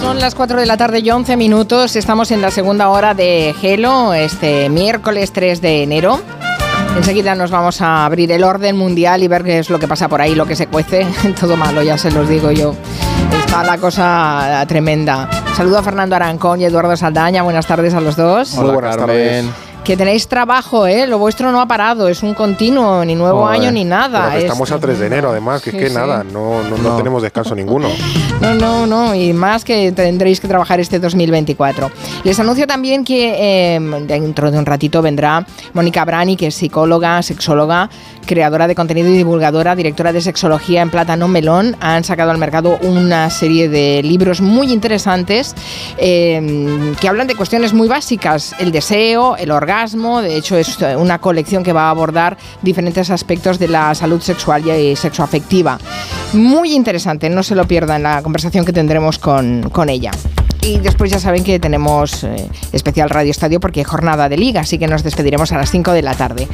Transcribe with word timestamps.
Son 0.00 0.18
las 0.18 0.34
4 0.34 0.58
de 0.58 0.66
la 0.66 0.76
tarde 0.76 1.00
y 1.00 1.10
11 1.10 1.36
minutos. 1.36 1.94
Estamos 1.94 2.30
en 2.30 2.40
la 2.40 2.50
segunda 2.50 2.88
hora 2.88 3.14
de 3.14 3.54
Gelo, 3.60 4.14
este 4.14 4.68
miércoles 4.68 5.32
3 5.32 5.60
de 5.60 5.82
enero. 5.82 6.20
Enseguida 6.96 7.34
nos 7.34 7.50
vamos 7.50 7.80
a 7.82 8.06
abrir 8.06 8.32
el 8.32 8.42
orden 8.42 8.76
mundial 8.76 9.22
y 9.22 9.28
ver 9.28 9.44
qué 9.44 9.58
es 9.58 9.70
lo 9.70 9.78
que 9.78 9.86
pasa 9.86 10.08
por 10.08 10.20
ahí, 10.20 10.34
lo 10.34 10.46
que 10.46 10.56
se 10.56 10.66
cuece. 10.66 11.06
Todo 11.40 11.56
malo, 11.56 11.82
ya 11.82 11.98
se 11.98 12.10
los 12.10 12.28
digo 12.28 12.50
yo. 12.50 12.74
Está 13.44 13.62
la 13.62 13.78
cosa 13.78 14.64
tremenda. 14.66 15.28
Saludo 15.54 15.78
a 15.78 15.82
Fernando 15.82 16.16
Arancón 16.16 16.60
y 16.60 16.64
Eduardo 16.64 16.96
Saldaña. 16.96 17.42
Buenas 17.42 17.66
tardes 17.66 17.94
a 17.94 18.00
los 18.00 18.16
dos. 18.16 18.54
Muy 18.54 18.70
buenas 18.72 18.96
tardes 18.96 19.69
que 19.84 19.96
tenéis 19.96 20.28
trabajo, 20.28 20.86
¿eh? 20.86 21.06
Lo 21.06 21.18
vuestro 21.18 21.50
no 21.52 21.60
ha 21.60 21.66
parado, 21.66 22.08
es 22.08 22.22
un 22.22 22.34
continuo, 22.34 23.04
ni 23.04 23.14
nuevo 23.14 23.46
año 23.46 23.70
ni 23.70 23.84
nada. 23.84 24.36
estamos 24.36 24.70
a 24.70 24.78
3 24.78 24.98
de 24.98 25.06
enero, 25.06 25.30
además, 25.30 25.62
que 25.62 25.70
es 25.70 25.76
que 25.76 25.90
nada, 25.90 26.24
no, 26.24 26.62
no, 26.62 26.96
tenemos 26.96 27.22
descanso 27.22 27.54
ninguno. 27.54 27.88
No, 28.40 28.54
no, 28.54 28.86
no, 28.86 29.14
y 29.14 29.32
más 29.32 29.64
que 29.64 29.92
tendréis 29.92 30.40
que 30.40 30.48
trabajar 30.48 30.80
este 30.80 30.98
2024. 30.98 31.90
Les 32.24 32.38
anuncio 32.38 32.66
también 32.66 33.04
que 33.04 33.74
em, 33.74 34.06
dentro 34.06 34.50
de 34.50 34.58
un 34.58 34.66
ratito 34.66 35.02
vendrá 35.02 35.46
Mónica 35.72 36.04
Brani, 36.04 36.36
que 36.36 36.48
es 36.48 36.54
psicóloga, 36.54 37.22
sexóloga, 37.22 37.90
creadora 38.26 38.66
de 38.66 38.74
contenido 38.74 39.08
y 39.08 39.16
divulgadora, 39.16 39.74
directora 39.74 40.12
de 40.12 40.20
sexología 40.20 40.82
en 40.82 40.90
Plátano 40.90 41.28
Melón. 41.28 41.76
Han 41.80 42.04
sacado 42.04 42.30
al 42.30 42.38
mercado 42.38 42.78
una 42.82 43.28
serie 43.30 43.68
de 43.68 44.02
libros 44.02 44.40
muy 44.40 44.72
interesantes 44.72 45.54
em, 45.98 46.94
que 46.96 47.08
hablan 47.08 47.26
de 47.26 47.34
cuestiones 47.34 47.72
muy 47.72 47.88
básicas, 47.88 48.54
el 48.58 48.72
deseo, 48.72 49.36
el 49.36 49.50
orgasmo, 49.50 49.79
de 49.80 50.36
hecho, 50.36 50.58
es 50.58 50.76
una 50.98 51.18
colección 51.20 51.64
que 51.64 51.72
va 51.72 51.84
a 51.84 51.90
abordar 51.90 52.36
diferentes 52.60 53.08
aspectos 53.08 53.58
de 53.58 53.66
la 53.66 53.94
salud 53.94 54.20
sexual 54.20 54.68
y 54.68 54.94
sexoafectiva. 54.94 55.78
Muy 56.34 56.74
interesante, 56.74 57.30
no 57.30 57.42
se 57.42 57.54
lo 57.54 57.66
pierdan 57.66 58.02
la 58.02 58.20
conversación 58.22 58.66
que 58.66 58.74
tendremos 58.74 59.18
con, 59.18 59.88
ella. 59.88 60.10
Y 60.60 60.78
después 60.80 61.10
ya 61.10 61.18
saben 61.18 61.42
que 61.44 61.58
tenemos 61.58 62.24
eh, 62.24 62.46
especial 62.72 63.08
Radio 63.08 63.30
Estadio 63.30 63.58
porque 63.58 63.80
hay 63.80 63.84
jornada 63.84 64.28
de 64.28 64.36
liga, 64.36 64.60
así 64.60 64.76
que 64.76 64.86
nos 64.86 65.02
despediremos 65.02 65.50
a 65.52 65.56
las 65.56 65.70
5 65.70 65.92
de 65.92 66.02
la 66.02 66.12
tarde. 66.12 66.46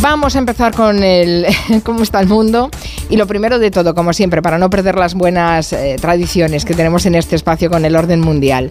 Vamos 0.00 0.36
a 0.36 0.38
empezar 0.38 0.74
con 0.74 1.02
el 1.02 1.46
cómo 1.84 2.02
está 2.02 2.20
el 2.20 2.28
mundo 2.28 2.70
y 3.10 3.16
lo 3.16 3.26
primero 3.26 3.58
de 3.58 3.70
todo, 3.70 3.94
como 3.94 4.12
siempre, 4.12 4.40
para 4.40 4.56
no 4.56 4.70
perder 4.70 4.94
las 4.94 5.14
buenas 5.14 5.72
eh, 5.72 5.96
tradiciones 6.00 6.64
que 6.64 6.74
tenemos 6.74 7.04
en 7.06 7.16
este 7.16 7.36
espacio 7.36 7.68
con 7.70 7.84
el 7.84 7.96
orden 7.96 8.20
mundial. 8.20 8.70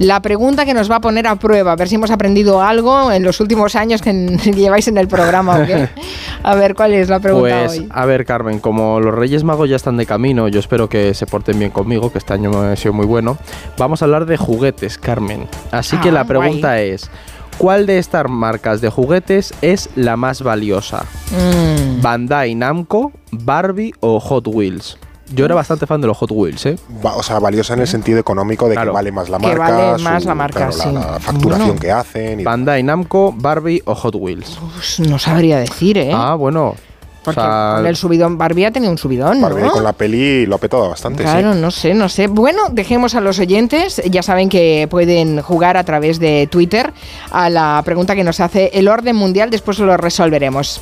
La 0.00 0.22
pregunta 0.22 0.64
que 0.64 0.72
nos 0.72 0.90
va 0.90 0.96
a 0.96 1.00
poner 1.02 1.26
a 1.26 1.36
prueba, 1.36 1.72
a 1.72 1.76
ver 1.76 1.86
si 1.86 1.96
hemos 1.96 2.10
aprendido 2.10 2.62
algo 2.62 3.12
en 3.12 3.22
los 3.22 3.38
últimos 3.38 3.76
años 3.76 4.00
que 4.00 4.10
lleváis 4.56 4.88
en 4.88 4.96
el 4.96 5.08
programa. 5.08 5.66
A 6.42 6.54
ver, 6.54 6.74
¿cuál 6.74 6.94
es 6.94 7.10
la 7.10 7.20
pregunta 7.20 7.64
pues, 7.66 7.82
A 7.90 8.06
ver, 8.06 8.24
Carmen, 8.24 8.60
como 8.60 8.98
los 8.98 9.14
Reyes 9.14 9.44
Magos 9.44 9.68
ya 9.68 9.76
están 9.76 9.98
de 9.98 10.06
camino, 10.06 10.48
yo 10.48 10.58
espero 10.58 10.88
que 10.88 11.12
se 11.12 11.26
porten 11.26 11.58
bien 11.58 11.70
conmigo, 11.70 12.10
que 12.10 12.16
este 12.16 12.32
año 12.32 12.50
ha 12.62 12.76
sido 12.76 12.94
muy 12.94 13.04
bueno. 13.04 13.36
Vamos 13.76 14.00
a 14.00 14.06
hablar 14.06 14.24
de 14.24 14.38
juguetes, 14.38 14.96
Carmen. 14.96 15.46
Así 15.70 15.98
que 15.98 16.10
la 16.10 16.22
ah, 16.22 16.24
pregunta 16.24 16.80
es... 16.80 17.10
¿Cuál 17.58 17.84
de 17.84 17.98
estas 17.98 18.26
marcas 18.26 18.80
de 18.80 18.88
juguetes 18.88 19.52
es 19.60 19.90
la 19.96 20.16
más 20.16 20.40
valiosa? 20.40 21.04
Mm. 21.30 22.00
¿Bandai 22.00 22.54
Namco, 22.54 23.12
Barbie 23.32 23.92
o 24.00 24.18
Hot 24.18 24.46
Wheels? 24.48 24.96
Yo 25.32 25.44
era 25.44 25.54
bastante 25.54 25.86
fan 25.86 26.00
de 26.00 26.08
los 26.08 26.16
Hot 26.18 26.30
Wheels, 26.32 26.66
¿eh? 26.66 26.76
o 27.02 27.22
sea, 27.22 27.38
valiosa 27.38 27.74
en 27.74 27.80
el 27.80 27.86
sentido 27.86 28.18
económico 28.18 28.68
de 28.68 28.76
que 28.76 28.84
vale 28.84 29.12
más 29.12 29.28
la 29.28 29.38
marca. 29.38 29.54
Que 29.54 29.58
vale 29.58 30.02
más 30.02 30.24
la 30.24 30.34
marca, 30.34 30.72
sí. 30.72 30.88
La, 30.92 31.20
facturación 31.20 31.78
que 31.78 31.92
hacen. 31.92 32.42
Bandai 32.42 32.82
Namco, 32.82 33.32
Barbie 33.36 33.82
o 33.84 33.94
Hot 33.94 34.14
Wheels. 34.16 34.58
no 34.98 35.18
sabría 35.18 35.58
decir, 35.58 35.98
¿eh? 35.98 36.10
Ah, 36.12 36.34
bueno. 36.34 36.74
Porque 37.22 37.40
con 37.40 37.86
el 37.86 37.96
subidón, 37.96 38.38
Barbie 38.38 38.64
ha 38.64 38.70
tenido 38.70 38.90
un 38.90 38.96
subidón. 38.96 39.42
Barbie 39.42 39.68
con 39.68 39.84
la 39.84 39.92
peli 39.92 40.46
lo 40.46 40.56
ha 40.56 40.58
petado 40.58 40.88
bastante. 40.88 41.22
Claro, 41.22 41.54
no 41.54 41.70
sé, 41.70 41.92
no 41.92 42.08
sé. 42.08 42.28
Bueno, 42.28 42.62
dejemos 42.72 43.14
a 43.14 43.20
los 43.20 43.38
oyentes. 43.38 44.00
Ya 44.10 44.22
saben 44.22 44.48
que 44.48 44.88
pueden 44.90 45.42
jugar 45.42 45.76
a 45.76 45.84
través 45.84 46.18
de 46.18 46.48
Twitter 46.50 46.92
a 47.30 47.50
la 47.50 47.82
pregunta 47.84 48.14
que 48.14 48.24
nos 48.24 48.40
hace 48.40 48.70
el 48.72 48.88
orden 48.88 49.16
mundial. 49.16 49.50
Después 49.50 49.78
lo 49.80 49.96
resolveremos. 49.98 50.80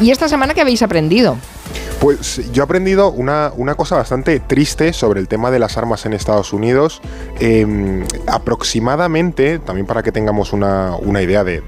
¿Y 0.00 0.10
esta 0.10 0.28
semana 0.28 0.54
qué 0.54 0.60
habéis 0.60 0.82
aprendido? 0.82 1.38
Pues 2.00 2.52
yo 2.52 2.62
he 2.62 2.64
aprendido 2.64 3.10
una, 3.10 3.50
cosa 3.76 3.96
bastante 3.96 4.38
triste 4.38 4.92
sobre 4.92 5.18
el 5.20 5.28
tema 5.28 5.50
de 5.50 5.58
las 5.58 5.76
armas 5.76 6.04
en 6.06 6.12
Estados 6.12 6.52
Unidos. 6.52 7.00
Em, 7.40 8.04
aproximadamente, 8.26 9.58
también 9.58 9.86
para 9.86 10.02
que 10.02 10.12
tengamos 10.12 10.52
una, 10.52 10.98
idea 11.22 11.42
del, 11.42 11.62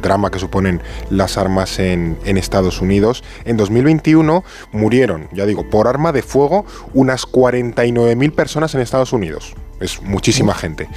drama 0.00 0.30
que 0.30 0.38
suponen 0.38 0.80
las 1.10 1.36
armas 1.36 1.78
en, 1.78 2.16
en 2.24 2.38
Estados 2.38 2.80
Unidos, 2.80 3.24
en 3.44 3.56
2021 3.56 4.44
murieron, 4.72 5.28
ya 5.32 5.46
digo, 5.46 5.68
por 5.68 5.88
arma 5.88 6.12
de 6.12 6.22
fuego 6.22 6.64
unas 6.94 7.26
49.000 7.26 8.32
personas 8.32 8.74
en 8.74 8.80
Estados 8.80 9.12
Unidos 9.12 9.54
es 9.82 10.00
muchísima 10.00 10.54
gente. 10.54 10.88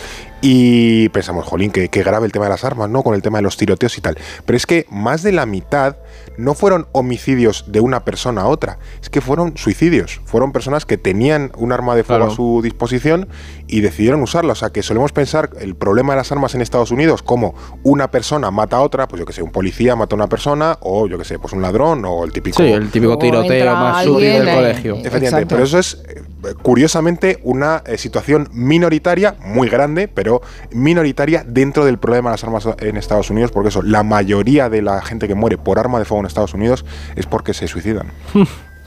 Y 0.47 1.09
pensamos, 1.09 1.43
jolín, 1.43 1.71
que, 1.71 1.87
grave 1.87 2.27
el 2.27 2.31
tema 2.31 2.45
de 2.45 2.51
las 2.51 2.63
armas, 2.63 2.87
¿no? 2.87 3.01
Con 3.01 3.15
el 3.15 3.23
tema 3.23 3.39
de 3.39 3.41
los 3.41 3.57
tiroteos 3.57 3.97
y 3.97 4.01
tal. 4.01 4.15
Pero 4.45 4.55
es 4.55 4.67
que 4.67 4.85
más 4.91 5.23
de 5.23 5.31
la 5.31 5.47
mitad 5.47 5.95
no 6.37 6.53
fueron 6.53 6.85
homicidios 6.91 7.65
de 7.67 7.79
una 7.79 8.05
persona 8.05 8.41
a 8.41 8.47
otra, 8.47 8.77
es 9.01 9.09
que 9.09 9.21
fueron 9.21 9.57
suicidios. 9.57 10.21
Fueron 10.25 10.51
personas 10.51 10.85
que 10.85 10.99
tenían 10.99 11.51
un 11.57 11.71
arma 11.71 11.95
de 11.95 12.03
fuego 12.03 12.25
a 12.25 12.29
su 12.29 12.61
disposición 12.61 13.27
y 13.65 13.81
decidieron 13.81 14.21
usarla. 14.21 14.51
O 14.53 14.55
sea, 14.55 14.69
que 14.69 14.83
solemos 14.83 15.13
pensar 15.13 15.49
el 15.59 15.73
problema 15.73 16.13
de 16.13 16.17
las 16.17 16.31
armas 16.31 16.53
en 16.53 16.61
Estados 16.61 16.91
Unidos 16.91 17.23
como 17.23 17.55
una 17.81 18.11
persona 18.11 18.51
mata 18.51 18.77
a 18.77 18.81
otra, 18.81 19.07
pues 19.07 19.19
yo 19.19 19.25
que 19.25 19.33
sé, 19.33 19.41
un 19.41 19.51
policía 19.51 19.95
mata 19.95 20.13
a 20.13 20.17
una 20.17 20.27
persona, 20.27 20.77
o 20.81 21.07
yo 21.07 21.17
que 21.17 21.25
sé, 21.25 21.39
pues 21.39 21.53
un 21.53 21.63
ladrón, 21.63 22.05
o 22.05 22.23
el 22.23 22.31
típico. 22.31 22.61
Sí, 22.61 22.69
el 22.69 22.91
típico 22.91 23.17
tiroteo 23.17 23.73
más 23.73 24.03
sucio 24.03 24.29
del 24.29 24.55
colegio. 24.55 24.95
Efectivamente, 24.97 25.47
pero 25.47 25.63
eso 25.63 25.79
es 25.79 26.03
eh, 26.07 26.53
curiosamente 26.61 27.39
una 27.43 27.81
eh, 27.87 27.97
situación 27.97 28.47
minoritaria, 28.53 29.35
muy 29.39 29.69
grande, 29.69 30.07
pero 30.07 30.34
minoritaria 30.71 31.43
dentro 31.45 31.85
del 31.85 31.97
problema 31.97 32.29
de 32.29 32.33
las 32.33 32.43
armas 32.43 32.67
en 32.79 32.97
Estados 32.97 33.29
Unidos, 33.29 33.51
porque 33.51 33.69
eso, 33.69 33.81
la 33.81 34.03
mayoría 34.03 34.69
de 34.69 34.81
la 34.81 35.01
gente 35.01 35.27
que 35.27 35.35
muere 35.35 35.57
por 35.57 35.79
arma 35.79 35.99
de 35.99 36.05
fuego 36.05 36.21
en 36.21 36.27
Estados 36.27 36.53
Unidos 36.53 36.85
es 37.15 37.25
porque 37.25 37.53
se 37.53 37.67
suicidan. 37.67 38.07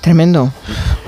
Tremendo. 0.00 0.52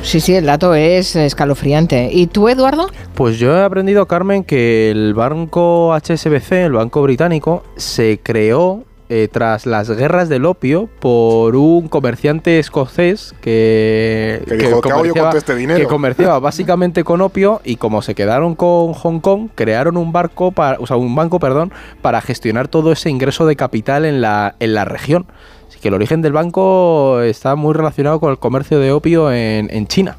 Sí, 0.02 0.20
sí, 0.20 0.34
el 0.34 0.46
dato 0.46 0.74
es 0.74 1.14
escalofriante. 1.14 2.10
¿Y 2.12 2.26
tú, 2.26 2.48
Eduardo? 2.48 2.88
Pues 3.14 3.38
yo 3.38 3.56
he 3.56 3.62
aprendido, 3.62 4.06
Carmen, 4.06 4.42
que 4.42 4.90
el 4.90 5.14
banco 5.14 5.94
HSBC, 5.94 6.52
el 6.52 6.72
banco 6.72 7.00
británico, 7.02 7.62
se 7.76 8.18
creó 8.22 8.84
eh, 9.12 9.26
tras 9.30 9.66
las 9.66 9.90
guerras 9.90 10.28
del 10.28 10.46
opio 10.46 10.88
por 11.00 11.56
un 11.56 11.88
comerciante 11.88 12.60
escocés 12.60 13.34
que, 13.40 14.40
comerciaba, 14.80 15.32
este 15.36 15.66
que 15.66 15.84
comerciaba 15.84 16.38
básicamente 16.38 17.02
con 17.02 17.20
opio 17.20 17.60
y 17.64 17.74
como 17.74 18.02
se 18.02 18.14
quedaron 18.14 18.54
con 18.54 18.92
Hong 18.92 19.18
Kong, 19.18 19.48
crearon 19.56 19.96
un 19.96 20.12
barco 20.12 20.52
para, 20.52 20.78
o 20.78 20.86
sea, 20.86 20.96
un 20.96 21.16
banco, 21.16 21.40
perdón, 21.40 21.72
para 22.02 22.20
gestionar 22.20 22.68
todo 22.68 22.92
ese 22.92 23.10
ingreso 23.10 23.46
de 23.46 23.56
capital 23.56 24.04
en 24.04 24.20
la, 24.20 24.54
en 24.60 24.74
la 24.74 24.84
región. 24.84 25.26
Así 25.68 25.80
que 25.80 25.88
el 25.88 25.94
origen 25.94 26.22
del 26.22 26.32
banco 26.32 27.20
está 27.20 27.56
muy 27.56 27.74
relacionado 27.74 28.20
con 28.20 28.30
el 28.30 28.38
comercio 28.38 28.78
de 28.78 28.92
opio 28.92 29.32
en, 29.32 29.68
en 29.72 29.88
China. 29.88 30.18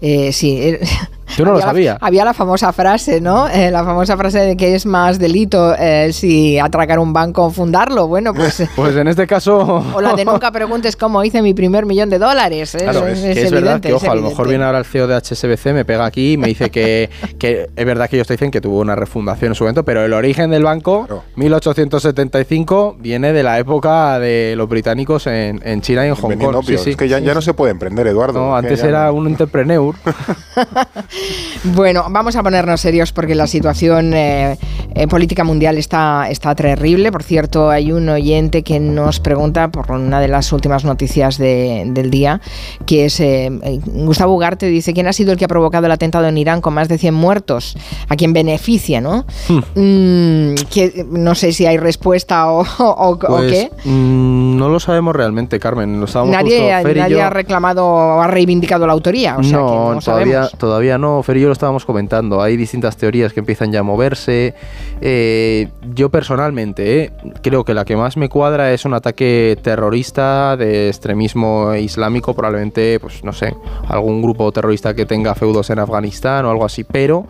Eh, 0.00 0.32
sí, 0.32 0.62
eh, 0.62 0.80
yo 1.34 1.44
no 1.44 1.52
lo 1.52 1.60
sabía. 1.60 1.98
había 2.00 2.24
la 2.24 2.34
famosa 2.34 2.72
frase, 2.72 3.20
¿no? 3.20 3.48
Eh, 3.48 3.70
la 3.70 3.84
famosa 3.84 4.16
frase 4.16 4.40
de 4.40 4.56
que 4.56 4.74
es 4.74 4.86
más 4.86 5.18
delito 5.18 5.74
eh, 5.78 6.12
si 6.12 6.58
atracar 6.58 6.98
un 6.98 7.12
banco 7.12 7.44
o 7.44 7.50
fundarlo. 7.50 8.06
Bueno, 8.06 8.32
pues. 8.32 8.62
pues 8.76 8.96
en 8.96 9.08
este 9.08 9.26
caso. 9.26 9.84
o 9.94 10.00
la 10.00 10.14
de 10.14 10.24
nunca 10.24 10.50
preguntes 10.50 10.96
cómo 10.96 11.22
hice 11.24 11.42
mi 11.42 11.54
primer 11.54 11.84
millón 11.86 12.10
de 12.10 12.18
dólares. 12.18 12.74
¿eh? 12.74 12.78
Claro, 12.78 13.06
es, 13.06 13.22
es, 13.22 13.50
verdad 13.50 13.80
que, 13.80 13.92
ojo, 13.92 14.10
a 14.10 14.14
lo 14.14 14.22
mejor 14.22 14.48
viene 14.48 14.64
ahora 14.64 14.78
el 14.78 14.84
CEO 14.84 15.06
de 15.06 15.16
HSBC, 15.16 15.72
me 15.72 15.84
pega 15.84 16.06
aquí 16.06 16.32
y 16.32 16.36
me 16.36 16.48
dice 16.48 16.70
que, 16.70 17.10
que 17.38 17.68
es 17.74 17.86
verdad 17.86 18.08
que 18.08 18.16
ellos 18.16 18.26
te 18.26 18.34
dicen 18.34 18.50
que 18.50 18.60
tuvo 18.60 18.80
una 18.80 18.94
refundación 18.94 19.50
en 19.52 19.54
su 19.54 19.64
momento, 19.64 19.84
pero 19.84 20.04
el 20.04 20.12
origen 20.12 20.50
del 20.50 20.64
banco, 20.64 21.06
1875, 21.36 22.96
viene 22.98 23.32
de 23.32 23.42
la 23.42 23.58
época 23.58 24.18
de 24.18 24.54
los 24.56 24.68
británicos 24.68 25.26
en, 25.26 25.60
en 25.64 25.80
China 25.80 26.06
y 26.06 26.08
en 26.08 26.14
Hong 26.14 26.36
Kong. 26.38 26.64
Sí, 26.66 26.78
sí. 26.78 26.90
Es 26.90 26.96
que 26.96 27.08
ya, 27.08 27.18
ya, 27.18 27.34
no 27.34 27.42
se 27.42 27.54
puede 27.54 27.72
emprender, 27.72 28.06
Eduardo. 28.06 28.40
No, 28.40 28.56
antes 28.56 28.82
era 28.82 29.10
un 29.12 29.26
entrepreneur. 29.26 29.94
Bueno, 31.74 32.04
vamos 32.10 32.36
a 32.36 32.42
ponernos 32.42 32.80
serios 32.80 33.12
porque 33.12 33.34
la 33.34 33.46
situación 33.46 34.14
eh, 34.14 34.56
eh, 34.94 35.08
política 35.08 35.44
mundial 35.44 35.78
está, 35.78 36.28
está 36.30 36.54
terrible. 36.54 37.10
Por 37.10 37.22
cierto, 37.22 37.70
hay 37.70 37.92
un 37.92 38.08
oyente 38.08 38.62
que 38.62 38.78
nos 38.78 39.20
pregunta 39.20 39.68
por 39.68 39.90
una 39.90 40.20
de 40.20 40.28
las 40.28 40.52
últimas 40.52 40.84
noticias 40.84 41.38
del 41.38 42.10
día, 42.10 42.40
que 42.86 43.06
es 43.06 43.20
eh, 43.20 43.50
Gustavo 43.84 44.34
Ugarte, 44.34 44.66
dice, 44.66 44.94
¿quién 44.94 45.06
ha 45.06 45.12
sido 45.12 45.32
el 45.32 45.38
que 45.38 45.44
ha 45.44 45.48
provocado 45.48 45.86
el 45.86 45.92
atentado 45.92 46.26
en 46.26 46.38
Irán 46.38 46.60
con 46.60 46.74
más 46.74 46.88
de 46.88 46.98
100 46.98 47.14
muertos? 47.14 47.76
¿A 48.08 48.16
quién 48.16 48.32
beneficia, 48.32 49.00
no? 49.00 49.24
Hmm. 49.48 49.58
Mm, 49.74 50.54
que, 50.70 51.06
no 51.10 51.34
sé 51.34 51.52
si 51.52 51.66
hay 51.66 51.78
respuesta 51.78 52.50
o, 52.50 53.18
pues, 53.18 53.52
qué. 53.52 53.70
Mm, 53.84 54.56
no 54.56 54.68
lo 54.68 54.80
sabemos 54.80 55.16
realmente, 55.16 55.58
Carmen. 55.58 56.00
nadie, 56.26 56.70
nadie 56.94 57.20
ha 57.20 57.30
reclamado 57.30 57.86
o 57.86 58.20
ha 58.20 58.26
reivindicado 58.28 58.86
la 58.86 58.92
autoría. 58.92 59.36
no, 59.38 59.98
todavía, 60.02 60.48
todavía 60.56 60.98
no 60.98 61.05
Fer 61.22 61.36
y 61.36 61.40
yo 61.40 61.46
lo 61.48 61.52
estábamos 61.52 61.84
comentando, 61.84 62.42
hay 62.42 62.56
distintas 62.56 62.96
teorías 62.96 63.32
que 63.32 63.40
empiezan 63.40 63.72
ya 63.72 63.80
a 63.80 63.82
moverse. 63.82 64.54
Eh, 65.00 65.68
yo 65.94 66.10
personalmente 66.10 67.04
eh, 67.04 67.12
creo 67.42 67.64
que 67.64 67.74
la 67.74 67.84
que 67.84 67.96
más 67.96 68.16
me 68.16 68.28
cuadra 68.28 68.72
es 68.72 68.84
un 68.84 68.94
ataque 68.94 69.58
terrorista 69.62 70.56
de 70.56 70.88
extremismo 70.88 71.74
islámico, 71.74 72.34
probablemente, 72.34 72.98
pues 73.00 73.24
no 73.24 73.32
sé, 73.32 73.54
algún 73.88 74.22
grupo 74.22 74.50
terrorista 74.52 74.94
que 74.94 75.06
tenga 75.06 75.34
feudos 75.34 75.70
en 75.70 75.78
Afganistán 75.78 76.44
o 76.44 76.50
algo 76.50 76.64
así, 76.64 76.84
pero 76.84 77.26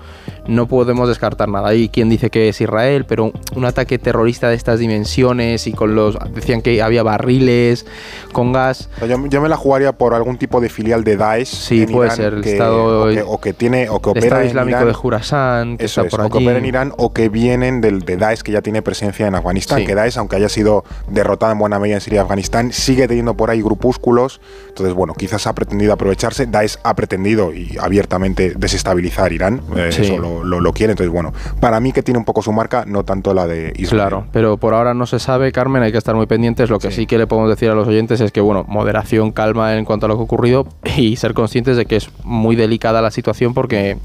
no 0.49 0.67
podemos 0.67 1.09
descartar 1.09 1.49
nada. 1.49 1.69
Hay 1.69 1.89
quien 1.89 2.09
dice 2.09 2.31
que 2.31 2.49
es 2.49 2.61
Israel, 2.61 3.05
pero 3.07 3.33
un 3.55 3.65
ataque 3.65 3.99
terrorista 3.99 4.49
de 4.49 4.55
estas 4.55 4.79
dimensiones 4.79 5.67
y 5.67 5.73
con 5.73 5.95
los... 5.95 6.17
decían 6.35 6.63
que 6.63 6.83
había 6.83 7.03
barriles 7.03 7.87
con 8.33 8.53
gas. 8.53 8.89
Yo, 9.07 9.41
me 9.41 9.49
la 9.49 9.57
jugaría 9.57 9.93
por 9.93 10.15
algún 10.15 10.39
tipo 10.39 10.61
de 10.61 10.69
filial 10.69 11.05
de 11.05 11.17
Daesh. 11.17 11.49
Sí, 11.49 11.87
puede 11.87 12.11
ser 12.11 12.35
el 12.35 12.45
Estado... 12.45 13.07
O 13.27 13.41
que, 13.41 13.53
tiene... 13.53 13.89
O 13.89 14.01
que 14.01 14.11
opera 14.11 14.41
el 14.43 14.49
Islámico 14.49 14.85
de 14.85 14.93
Jurasán, 14.93 15.79
que 15.79 15.87
está 15.87 16.05
por 16.05 16.21
allí. 16.21 16.29
O 16.29 16.31
que 16.31 16.45
opera 16.45 16.59
en 16.59 16.65
Irán 16.65 16.93
o 16.97 17.13
que 17.13 17.29
vienen 17.29 17.81
del, 17.81 18.01
de 18.01 18.17
Daesh 18.17 18.43
que 18.43 18.53
ya 18.53 18.63
tiene 18.63 18.83
presencia 18.83 19.27
en 19.27 19.35
Afganistán. 19.35 19.85
Que 19.85 19.95
Daesh, 19.95 20.19
aunque 20.19 20.37
haya 20.37 20.49
sido 20.49 20.85
derrotada 21.09 21.53
en 21.53 21.59
buena 21.59 21.79
medida 21.79 21.97
en 21.97 22.01
Siria 22.01 22.21
y 22.21 22.23
Afganistán, 22.23 22.73
sigue 22.73 23.09
teniendo 23.09 23.35
por 23.35 23.51
ahí 23.51 23.63
grupúsculos. 23.63 24.41
Entonces, 24.69 24.95
bueno, 24.95 25.15
quizás 25.15 25.47
ha 25.47 25.55
pretendido 25.55 25.93
aprovecharse. 25.93 26.47
Daesh 26.47 26.79
ha 26.83 26.95
pretendido 26.95 27.53
y 27.53 27.77
abiertamente 27.81 28.55
desestabilizar 28.57 29.33
Irán. 29.33 29.63
Eh, 29.77 29.89
eso 29.89 30.19
lo, 30.19 30.36
lo, 30.45 30.73
quiere. 30.73 30.93
Entonces, 30.93 31.13
bueno, 31.13 31.33
para 31.61 31.81
mí 31.81 31.93
que 31.93 32.03
tiene 32.03 32.19
un 32.19 32.25
poco 32.25 32.43
su 32.43 32.53
marca, 32.53 32.85
no 32.87 33.05
tanto 33.05 33.35
la 33.35 33.47
de 33.47 33.73
Israel. 33.77 34.09
Claro, 34.09 34.27
pero 34.33 34.57
por 34.57 34.75
ahora 34.75 34.95
no 34.95 35.07
se 35.07 35.19
sabe, 35.19 35.53
Carmen, 35.53 35.83
hay 35.83 35.93
que 35.93 35.99
estar 35.99 36.15
muy 36.15 36.27
pendientes. 36.27 36.71
Lo 36.71 36.79
que 36.79 36.91
sí. 36.91 37.07
que 37.07 37.19
le 37.19 37.27
podemos 37.27 37.51
decir 37.51 37.71
a 37.71 37.75
los 37.75 37.89
oyentes 37.89 38.21
es 38.21 38.33
que, 38.33 38.41
bueno, 38.41 38.65
moderación, 38.69 39.33
calma 39.33 39.77
en 39.77 39.85
cuanto 39.85 40.07
a 40.07 40.09
lo 40.09 40.17
que 40.17 40.21
ha 40.21 40.25
ocurrido 40.25 40.67
y 40.97 41.17
ser 41.17 41.35
conscientes 41.35 41.77
de 41.77 41.87
que 41.87 41.97
es 41.97 42.11
muy 42.25 42.57
delicada 42.57 43.03
la 43.03 43.11
situación 43.11 43.55
porque 43.55 43.99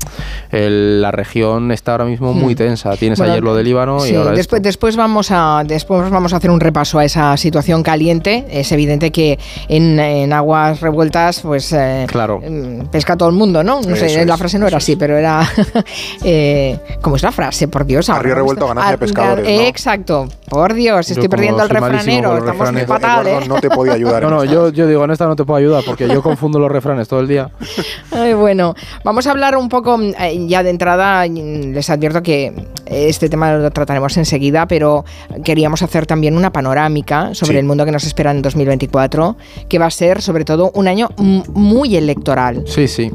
la 0.51 1.11
región 1.11 1.71
está 1.71 1.93
ahora 1.93 2.05
mismo 2.05 2.33
muy 2.33 2.53
hmm. 2.53 2.57
tensa. 2.57 2.95
Tienes 2.97 3.19
ayer 3.21 3.43
lo 3.43 3.55
de 3.55 3.63
Líbano 3.63 4.05
y 4.05 4.15
ahora 4.15 4.31
después, 4.31 4.61
después 4.61 4.95
vamos 4.95 5.29
a 5.31 5.63
después 5.65 6.09
vamos 6.09 6.33
a 6.33 6.37
hacer 6.37 6.51
un 6.51 6.59
repaso 6.59 6.99
a 6.99 7.05
esa 7.05 7.35
situación 7.37 7.83
caliente. 7.83 8.45
Es 8.49 8.71
evidente 8.71 9.11
que 9.11 9.39
en, 9.67 10.31
aguas 10.33 10.81
revueltas, 10.81 11.41
pues 11.41 11.71
eh, 11.73 12.05
claro. 12.07 12.41
Mm, 12.45 12.87
pesca 12.87 13.17
todo 13.17 13.29
el 13.29 13.35
mundo, 13.35 13.63
¿no? 13.63 13.81
No 13.81 13.95
sé, 13.95 14.25
la 14.25 14.37
frase 14.37 14.59
no 14.59 14.67
era 14.67 14.77
así, 14.77 14.95
pero 14.95 15.17
era 15.17 15.47
eh, 16.23 16.79
¿cómo 17.01 17.15
es 17.15 17.23
la 17.23 17.31
frase? 17.31 17.67
Por 17.67 17.85
Dios. 17.85 18.09
A 18.09 18.19
río 18.19 18.35
revuelto 18.35 18.67
ganancia 18.67 18.91
de 18.91 18.97
pescadores. 18.97 19.47
Exacto. 19.67 20.27
Por 20.49 20.73
Dios, 20.73 21.09
estoy 21.09 21.27
perdiendo 21.27 21.63
el 21.63 21.69
refranero. 21.69 22.37
Estamos 22.37 22.73
muy 22.73 22.81
fatal, 22.81 23.27
¿eh? 23.27 23.39
No 23.47 23.59
te 23.59 23.69
podía 23.69 23.93
ayudar. 23.93 24.23
no, 24.23 24.29
no, 24.29 24.43
yo, 24.43 24.69
yo 24.69 24.87
digo, 24.87 25.03
en 25.03 25.11
esta 25.11 25.25
no 25.25 25.35
te 25.35 25.45
puedo 25.45 25.57
ayudar 25.57 25.83
porque 25.85 26.07
yo 26.07 26.21
confundo 26.21 26.59
los 26.59 26.71
refranes 26.71 27.07
todo 27.07 27.21
el 27.21 27.27
día. 27.27 27.49
bueno, 28.37 28.75
vamos 29.03 29.27
a 29.27 29.31
hablar 29.31 29.55
un 29.55 29.69
poco 29.69 29.99
eh, 30.01 30.47
ya 30.47 30.63
de 30.63 30.69
entrada. 30.69 31.25
Les 31.27 31.89
advierto 31.89 32.21
que 32.21 32.53
este 32.85 33.29
tema 33.29 33.53
lo 33.53 33.71
trataremos 33.71 34.17
enseguida, 34.17 34.67
pero 34.67 35.05
queríamos 35.43 35.81
hacer 35.81 36.05
también 36.05 36.35
una 36.35 36.51
panorámica 36.51 37.33
sobre 37.33 37.59
el 37.59 37.65
mundo 37.65 37.85
que 37.85 37.91
nos 37.91 38.03
espera 38.03 38.31
en 38.31 38.41
2024, 38.41 39.37
que 39.69 39.79
va 39.79 39.85
a 39.85 39.91
ser 39.91 40.21
sobre 40.21 40.45
todo 40.45 40.71
un 40.73 40.87
año 40.87 41.09
muy 41.17 41.95
electoral. 41.95 42.63
Sí, 42.67 42.87
sí. 42.87 43.11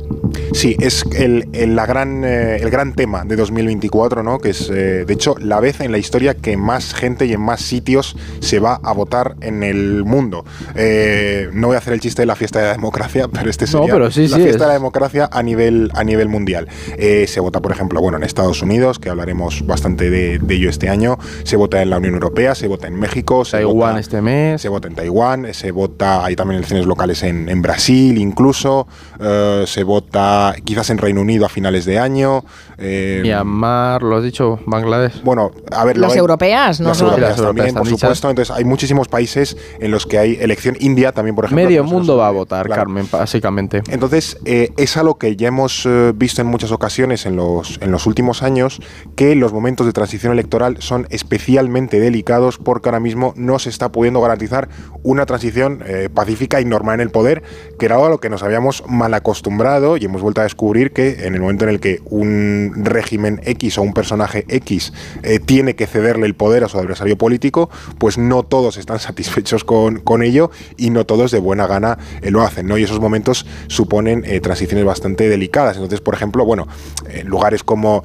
Sí, 0.52 0.76
es 0.80 1.04
el, 1.16 1.76
la 1.76 1.86
gran, 1.86 2.24
eh, 2.24 2.56
el 2.56 2.70
gran 2.70 2.92
tema 2.96 3.24
de 3.24 3.36
2024, 3.36 4.24
¿no? 4.24 4.40
Que 4.40 4.50
es, 4.50 4.68
eh, 4.70 5.04
de 5.04 5.12
hecho, 5.12 5.36
la 5.38 5.60
vez 5.60 5.80
en 5.80 5.92
la 5.92 5.98
historia 5.98 6.34
que 6.34 6.56
más 6.56 6.94
gente 6.94 7.26
y 7.26 7.32
en 7.32 7.40
más 7.40 7.60
sitios 7.60 8.16
se 8.40 8.58
va 8.58 8.80
a 8.82 8.92
votar 8.92 9.36
en 9.42 9.62
el 9.62 10.04
mundo. 10.04 10.44
Eh, 10.74 11.48
no 11.52 11.68
voy 11.68 11.76
a 11.76 11.78
hacer 11.78 11.92
el 11.92 12.00
chiste 12.00 12.22
de 12.22 12.26
la 12.26 12.34
fiesta 12.34 12.58
de 12.58 12.66
la 12.66 12.72
democracia, 12.72 13.28
pero 13.32 13.50
este 13.50 13.66
sería 13.66 13.96
la 13.96 14.10
fiesta 14.10 14.64
de 14.64 14.66
la 14.66 14.72
democracia 14.72 15.28
a 15.30 15.42
nivel, 15.42 15.90
a 15.94 16.02
nivel 16.02 16.28
mundial. 16.28 16.68
se 16.98 17.40
vota, 17.40 17.60
por 17.60 17.70
ejemplo, 17.70 18.00
bueno, 18.00 18.16
en 18.16 18.24
Estados 18.24 18.62
Unidos, 18.62 18.98
que 18.98 19.10
hablaremos 19.10 19.64
bastante 19.66 20.10
de, 20.10 20.40
ello 20.56 20.70
este 20.70 20.88
año. 20.88 21.18
Se 21.44 21.56
vota 21.56 21.82
en 21.82 21.90
la 21.90 21.98
Unión 21.98 22.14
Europea, 22.14 22.54
se 22.54 22.66
vota 22.66 22.86
en 22.86 22.94
México, 22.94 23.44
se 23.44 23.58
Taiwán 23.58 23.74
vota, 23.74 24.00
este 24.00 24.22
mes. 24.22 24.62
Se 24.62 24.70
vota 24.70 24.88
en 24.88 24.94
Taiwán, 24.94 25.52
se 25.52 25.70
vota, 25.70 26.24
hay 26.24 26.34
también 26.34 26.56
elecciones 26.56 26.86
locales 26.86 27.22
en, 27.22 27.50
en 27.50 27.60
Brasil, 27.60 28.16
incluso. 28.16 28.88
se 29.66 29.82
vota 29.84 30.54
quizás 30.64 30.88
en 30.88 30.96
Reino 30.96 31.20
Unido 31.20 31.44
a 31.44 31.50
finales 31.50 31.84
de 31.84 31.98
año. 31.98 32.44
Eh, 32.86 33.20
Myanmar, 33.22 34.02
lo 34.02 34.16
has 34.16 34.22
dicho, 34.22 34.60
Bangladesh. 34.66 35.22
Bueno, 35.22 35.50
a 35.72 35.84
ver. 35.84 35.98
Las 35.98 36.14
europeas, 36.16 36.80
¿no? 36.80 36.88
Las 36.88 37.00
europeas, 37.00 37.36
también, 37.36 37.74
por 37.74 37.88
supuesto. 37.88 38.30
Entonces, 38.30 38.54
hay 38.54 38.64
muchísimos 38.64 39.08
países 39.08 39.56
en 39.80 39.90
los 39.90 40.06
que 40.06 40.18
hay 40.18 40.38
elección. 40.40 40.76
India 40.80 41.12
también, 41.12 41.34
por 41.34 41.46
ejemplo. 41.46 41.64
Medio 41.64 41.84
mundo 41.84 42.16
va 42.16 42.28
a 42.28 42.30
votar, 42.30 42.68
Carmen, 42.68 43.08
básicamente. 43.10 43.82
Entonces, 43.88 44.38
eh, 44.44 44.72
es 44.76 44.96
algo 44.96 45.18
que 45.18 45.36
ya 45.36 45.48
hemos 45.48 45.84
eh, 45.86 46.12
visto 46.14 46.40
en 46.42 46.46
muchas 46.46 46.70
ocasiones 46.70 47.26
en 47.26 47.36
los, 47.36 47.78
en 47.80 47.90
los 47.90 48.06
últimos 48.06 48.42
años, 48.42 48.80
que 49.16 49.34
los 49.34 49.52
momentos 49.52 49.86
de 49.86 49.92
transición 49.92 50.32
electoral 50.32 50.76
son 50.80 51.06
especialmente 51.10 51.98
delicados 51.98 52.58
porque 52.58 52.88
ahora 52.88 53.00
mismo 53.00 53.32
no 53.36 53.58
se 53.58 53.70
está 53.70 53.90
pudiendo 53.90 54.20
garantizar 54.20 54.68
una 55.02 55.26
transición 55.26 55.82
eh, 55.86 56.08
pacífica 56.12 56.60
y 56.60 56.64
normal 56.64 56.96
en 56.96 57.00
el 57.00 57.10
poder, 57.10 57.42
que 57.78 57.86
era 57.86 57.96
algo 57.96 58.06
a 58.06 58.10
lo 58.10 58.18
que 58.18 58.30
nos 58.30 58.42
habíamos 58.42 58.84
mal 58.88 59.14
acostumbrado 59.14 59.96
y 59.96 60.04
hemos 60.04 60.22
vuelto 60.22 60.40
a 60.40 60.44
descubrir 60.44 60.92
que 60.92 61.26
en 61.26 61.34
el 61.34 61.40
momento 61.40 61.64
en 61.64 61.70
el 61.70 61.80
que 61.80 62.00
un 62.06 62.65
régimen 62.84 63.40
X 63.44 63.78
o 63.78 63.82
un 63.82 63.92
personaje 63.92 64.44
X 64.48 64.92
eh, 65.22 65.38
tiene 65.38 65.74
que 65.74 65.86
cederle 65.86 66.26
el 66.26 66.34
poder 66.34 66.64
a 66.64 66.68
su 66.68 66.78
adversario 66.78 67.16
político, 67.16 67.70
pues 67.98 68.18
no 68.18 68.42
todos 68.42 68.76
están 68.76 68.98
satisfechos 68.98 69.64
con, 69.64 70.00
con 70.00 70.22
ello 70.22 70.50
y 70.76 70.90
no 70.90 71.06
todos 71.06 71.30
de 71.30 71.38
buena 71.38 71.66
gana 71.66 71.98
eh, 72.22 72.30
lo 72.30 72.42
hacen, 72.42 72.66
¿no? 72.66 72.78
Y 72.78 72.84
esos 72.84 73.00
momentos 73.00 73.46
suponen 73.68 74.24
eh, 74.26 74.40
transiciones 74.40 74.84
bastante 74.84 75.28
delicadas. 75.28 75.76
Entonces, 75.76 76.00
por 76.00 76.14
ejemplo, 76.14 76.44
bueno, 76.44 76.66
en 77.08 77.28
lugares 77.28 77.62
como 77.62 78.04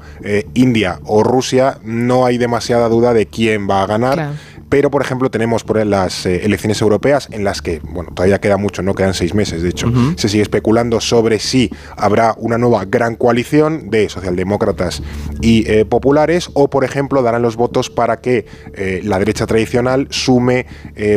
India 0.54 1.00
o 1.04 1.22
Rusia 1.22 1.78
no 1.84 2.26
hay 2.26 2.38
demasiada 2.38 2.88
duda 2.88 3.12
de 3.12 3.26
quién 3.26 3.68
va 3.68 3.82
a 3.82 3.86
ganar. 3.86 4.32
Pero, 4.72 4.90
por 4.90 5.02
ejemplo, 5.02 5.30
tenemos 5.30 5.64
por 5.64 5.84
las 5.84 6.24
eh, 6.24 6.46
elecciones 6.46 6.80
europeas 6.80 7.28
en 7.30 7.44
las 7.44 7.60
que, 7.60 7.80
bueno, 7.80 8.10
todavía 8.14 8.40
queda 8.40 8.56
mucho, 8.56 8.80
no 8.80 8.94
quedan 8.94 9.12
seis 9.12 9.34
meses, 9.34 9.62
de 9.62 9.68
hecho, 9.68 9.92
se 10.16 10.30
sigue 10.30 10.42
especulando 10.42 10.98
sobre 11.02 11.40
si 11.40 11.70
habrá 11.94 12.34
una 12.38 12.56
nueva 12.56 12.86
gran 12.86 13.16
coalición 13.16 13.90
de 13.90 14.08
socialdemócratas 14.08 15.02
y 15.42 15.70
eh, 15.70 15.84
populares 15.84 16.48
o, 16.54 16.70
por 16.70 16.84
ejemplo, 16.84 17.20
darán 17.20 17.42
los 17.42 17.56
votos 17.56 17.90
para 17.90 18.22
que 18.22 18.46
eh, 18.72 19.02
la 19.04 19.18
derecha 19.18 19.44
tradicional 19.44 20.06
sume 20.08 20.64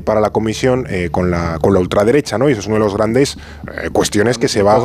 para 0.03 0.19
la 0.19 0.31
comisión 0.31 0.85
con, 1.11 1.31
la, 1.31 1.59
con 1.61 1.73
la 1.73 1.79
ultraderecha, 1.79 2.37
¿no? 2.37 2.49
Y 2.49 2.53
eso 2.53 2.61
es 2.61 2.67
una 2.67 2.75
de 2.75 2.83
las 2.83 2.93
grandes 2.93 3.37
cuestiones 3.93 4.37
que 4.37 4.47
se 4.47 4.63
va 4.63 4.73
a... 4.73 4.79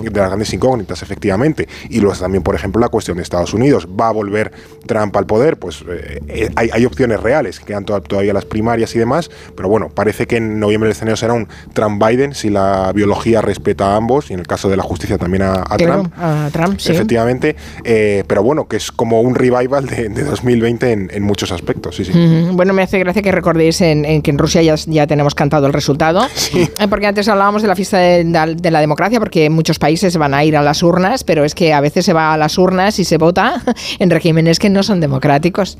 De 0.00 0.10
las 0.10 0.28
grandes 0.28 0.52
incógnitas, 0.52 1.02
efectivamente. 1.02 1.68
Y 1.88 2.00
luego 2.00 2.16
también, 2.16 2.42
por 2.42 2.54
ejemplo, 2.54 2.80
la 2.80 2.88
cuestión 2.88 3.16
de 3.16 3.22
Estados 3.22 3.54
Unidos. 3.54 3.88
¿Va 3.88 4.08
a 4.08 4.12
volver 4.12 4.52
Trump 4.86 5.16
al 5.16 5.26
poder? 5.26 5.58
Pues 5.58 5.84
hay, 6.54 6.70
hay 6.72 6.84
opciones 6.84 7.20
reales 7.20 7.58
que 7.58 7.74
todas 7.80 8.02
todavía 8.12 8.34
las 8.34 8.44
primarias 8.44 8.94
y 8.94 8.98
demás, 8.98 9.30
pero 9.56 9.70
bueno, 9.70 9.88
parece 9.88 10.26
que 10.26 10.36
en 10.36 10.60
noviembre 10.60 10.88
el 10.88 10.92
escenario 10.92 11.16
será 11.16 11.32
un 11.32 11.48
Trump-Biden 11.72 12.34
si 12.34 12.50
la 12.50 12.92
biología 12.94 13.40
respeta 13.40 13.94
a 13.94 13.96
ambos 13.96 14.30
y 14.30 14.34
en 14.34 14.40
el 14.40 14.46
caso 14.46 14.68
de 14.68 14.76
la 14.76 14.82
justicia 14.82 15.16
también 15.16 15.44
a, 15.44 15.64
Trump. 15.78 16.12
A 16.18 16.50
Trump 16.52 16.78
sí. 16.78 16.92
Efectivamente, 16.92 17.56
eh, 17.84 18.22
pero 18.26 18.42
bueno, 18.42 18.68
que 18.68 18.76
es 18.76 18.92
como 18.92 19.22
un 19.22 19.34
revival 19.34 19.86
de, 19.86 20.10
2020 20.10 20.92
en, 20.92 21.22
muchos 21.22 21.52
aspectos. 21.52 21.96
Sí, 21.96 22.04
sí. 22.04 22.12
Bueno, 22.52 22.74
me 22.74 22.82
hace 22.82 22.98
gracia 22.98 23.22
que 23.22 23.32
recordéis 23.32 23.80
en, 23.80 24.20
que 24.20 24.30
en 24.30 24.36
Rusia 24.36 24.60
ya, 24.60 24.74
ya 24.74 25.06
tenemos 25.06 25.34
cantado 25.34 25.66
el 25.66 25.72
resultado, 25.72 26.20
sí. 26.34 26.68
Eh, 26.78 26.88
porque 26.88 27.06
antes 27.06 27.28
hablábamos 27.28 27.62
de 27.62 27.68
la 27.68 27.76
fiesta 27.76 27.96
de, 27.96 28.24
de 28.24 28.70
la 28.70 28.80
democracia, 28.80 29.18
porque 29.20 29.48
muchos 29.48 29.78
países 29.78 30.18
van 30.18 30.34
a 30.34 30.44
ir 30.44 30.54
a 30.54 30.62
las 30.62 30.82
urnas, 30.82 31.24
pero 31.24 31.44
es 31.44 31.54
que 31.54 31.72
a 31.72 31.80
veces 31.80 32.04
se 32.04 32.12
va 32.12 32.34
a 32.34 32.36
las 32.36 32.58
urnas 32.58 32.98
y 32.98 33.04
se 33.04 33.16
vota 33.16 33.62
en 33.98 34.10
regímenes 34.10 34.58
que 34.58 34.68
no 34.68 34.82
son 34.82 35.00
democráticos. 35.00 35.78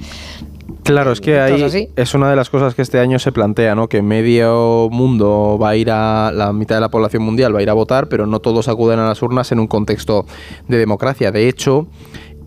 Claro, 0.84 1.12
es 1.12 1.20
que 1.20 1.38
ahí 1.38 1.88
es 1.96 2.14
una 2.14 2.30
de 2.30 2.36
las 2.36 2.50
cosas 2.50 2.74
que 2.74 2.82
este 2.82 2.98
año 2.98 3.18
se 3.18 3.32
plantea, 3.32 3.74
¿no? 3.74 3.88
Que 3.88 4.02
medio 4.02 4.88
mundo 4.90 5.58
va 5.60 5.70
a 5.70 5.76
ir 5.76 5.90
a 5.90 6.32
la 6.32 6.52
mitad 6.52 6.76
de 6.76 6.80
la 6.80 6.90
población 6.90 7.22
mundial 7.22 7.54
va 7.54 7.60
a 7.60 7.62
ir 7.62 7.70
a 7.70 7.74
votar, 7.74 8.08
pero 8.08 8.26
no 8.26 8.40
todos 8.40 8.68
acuden 8.68 8.98
a 8.98 9.06
las 9.06 9.22
urnas 9.22 9.52
en 9.52 9.60
un 9.60 9.66
contexto 9.66 10.26
de 10.68 10.78
democracia. 10.78 11.30
De 11.30 11.48
hecho, 11.48 11.86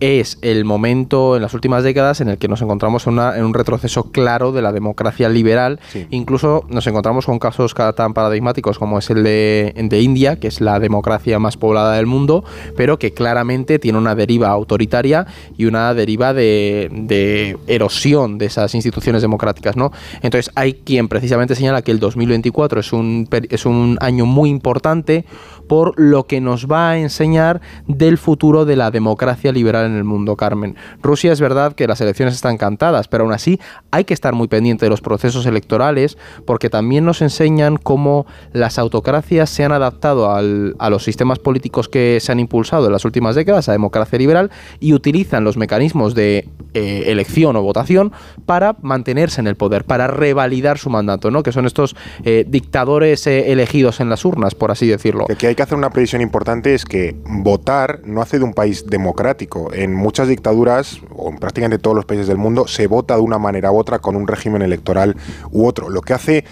es 0.00 0.38
el 0.42 0.64
momento 0.64 1.36
en 1.36 1.42
las 1.42 1.54
últimas 1.54 1.82
décadas 1.82 2.20
en 2.20 2.28
el 2.28 2.38
que 2.38 2.48
nos 2.48 2.62
encontramos 2.62 3.06
en, 3.06 3.18
un 3.18 3.54
retroceso 3.54 4.04
claro 4.04 4.52
de 4.52 4.62
la 4.62 4.72
democracia 4.72 5.28
liberal. 5.28 5.80
Incluso 6.10 6.64
nos 6.68 6.86
encontramos 6.86 7.26
con 7.26 7.38
casos 7.38 7.74
tan 7.74 8.14
paradigmáticos 8.14 8.78
como 8.78 8.98
es 8.98 9.10
el 9.10 9.22
de, 9.22 9.74
de, 9.76 10.00
India, 10.00 10.38
que 10.38 10.48
es 10.48 10.60
la 10.60 10.78
democracia 10.80 11.38
más 11.38 11.56
poblada 11.56 11.96
del 11.96 12.06
mundo, 12.06 12.44
pero 12.76 12.98
que 12.98 13.12
claramente 13.12 13.78
tiene 13.78 13.98
una 13.98 14.14
deriva 14.14 14.48
autoritaria 14.48 15.26
y 15.56 15.66
una 15.66 15.94
deriva 15.94 16.32
de, 16.34 16.88
de 16.92 17.56
erosión 17.66 18.38
de 18.38 18.46
esas 18.46 18.74
instituciones 18.74 19.22
democráticas. 19.22 19.76
¿no? 19.76 19.92
Entonces 20.22 20.52
hay 20.54 20.74
quien 20.74 21.08
precisamente 21.08 21.54
señala 21.54 21.82
que 21.82 21.90
el 21.90 22.00
2024 22.00 22.80
es 22.80 22.92
un, 22.92 23.28
es 23.50 23.66
un 23.66 23.98
año 24.00 24.26
muy 24.26 24.50
importante 24.50 25.24
por 25.68 25.98
lo 25.98 26.26
que 26.26 26.40
nos 26.40 26.66
va 26.66 26.90
a 26.90 26.98
enseñar 26.98 27.60
del 27.86 28.18
futuro 28.18 28.64
de 28.64 28.76
la 28.76 28.90
democracia 28.90 29.52
liberal 29.52 29.86
en 29.86 29.96
el 29.96 30.04
mundo, 30.04 30.36
Carmen. 30.36 30.76
Rusia 31.02 31.32
es 31.32 31.40
verdad 31.40 31.74
que 31.74 31.86
las 31.86 32.00
elecciones 32.00 32.34
están 32.34 32.56
cantadas, 32.56 33.08
pero 33.08 33.24
aún 33.24 33.32
así 33.32 33.60
hay 33.90 34.04
que 34.04 34.14
estar 34.14 34.34
muy 34.34 34.48
pendiente 34.48 34.86
de 34.86 34.90
los 34.90 35.00
procesos 35.00 35.46
electorales 35.46 36.18
porque 36.44 36.70
también 36.70 37.04
nos 37.04 37.22
enseñan 37.22 37.76
cómo 37.76 38.26
las 38.52 38.78
autocracias 38.78 39.50
se 39.50 39.64
han 39.64 39.72
adaptado 39.72 40.30
a 40.30 40.90
los 40.90 41.04
sistemas 41.04 41.38
políticos 41.38 41.88
que 41.88 42.18
se 42.20 42.32
han 42.32 42.40
impulsado 42.40 42.86
en 42.86 42.92
las 42.92 43.04
últimas 43.04 43.34
décadas, 43.34 43.68
a 43.68 43.72
democracia 43.72 44.18
liberal, 44.18 44.50
y 44.80 44.92
utilizan 44.92 45.44
los 45.44 45.56
mecanismos 45.56 46.14
de 46.14 46.48
eh, 46.74 47.04
elección 47.06 47.56
o 47.56 47.62
votación 47.62 48.12
para 48.44 48.76
mantenerse 48.82 49.40
en 49.40 49.46
el 49.46 49.56
poder, 49.56 49.84
para 49.84 50.06
revalidar 50.06 50.78
su 50.78 50.90
mandato, 50.90 51.30
¿no? 51.30 51.42
que 51.42 51.52
son 51.52 51.66
estos 51.66 51.96
eh, 52.24 52.44
dictadores 52.46 53.26
eh, 53.26 53.52
elegidos 53.52 54.00
en 54.00 54.10
las 54.10 54.24
urnas, 54.24 54.54
por 54.54 54.70
así 54.70 54.86
decirlo. 54.86 55.26
Que 55.56 55.62
hacer 55.62 55.76
una 55.76 55.90
previsión 55.90 56.22
importante 56.22 56.74
es 56.74 56.84
que 56.84 57.16
votar 57.24 58.00
no 58.04 58.22
hace 58.22 58.38
de 58.38 58.44
un 58.44 58.54
país 58.54 58.86
democrático. 58.86 59.72
En 59.72 59.94
muchas 59.94 60.28
dictaduras, 60.28 61.00
o 61.10 61.30
en 61.30 61.38
prácticamente 61.38 61.78
todos 61.78 61.96
los 61.96 62.04
países 62.04 62.28
del 62.28 62.36
mundo, 62.36 62.68
se 62.68 62.86
vota 62.86 63.16
de 63.16 63.22
una 63.22 63.38
manera 63.38 63.72
u 63.72 63.76
otra 63.76 63.98
con 63.98 64.14
un 64.14 64.28
régimen 64.28 64.62
electoral 64.62 65.16
u 65.50 65.66
otro. 65.66 65.88
Lo 65.90 66.02
que 66.02 66.12
hace 66.14 66.44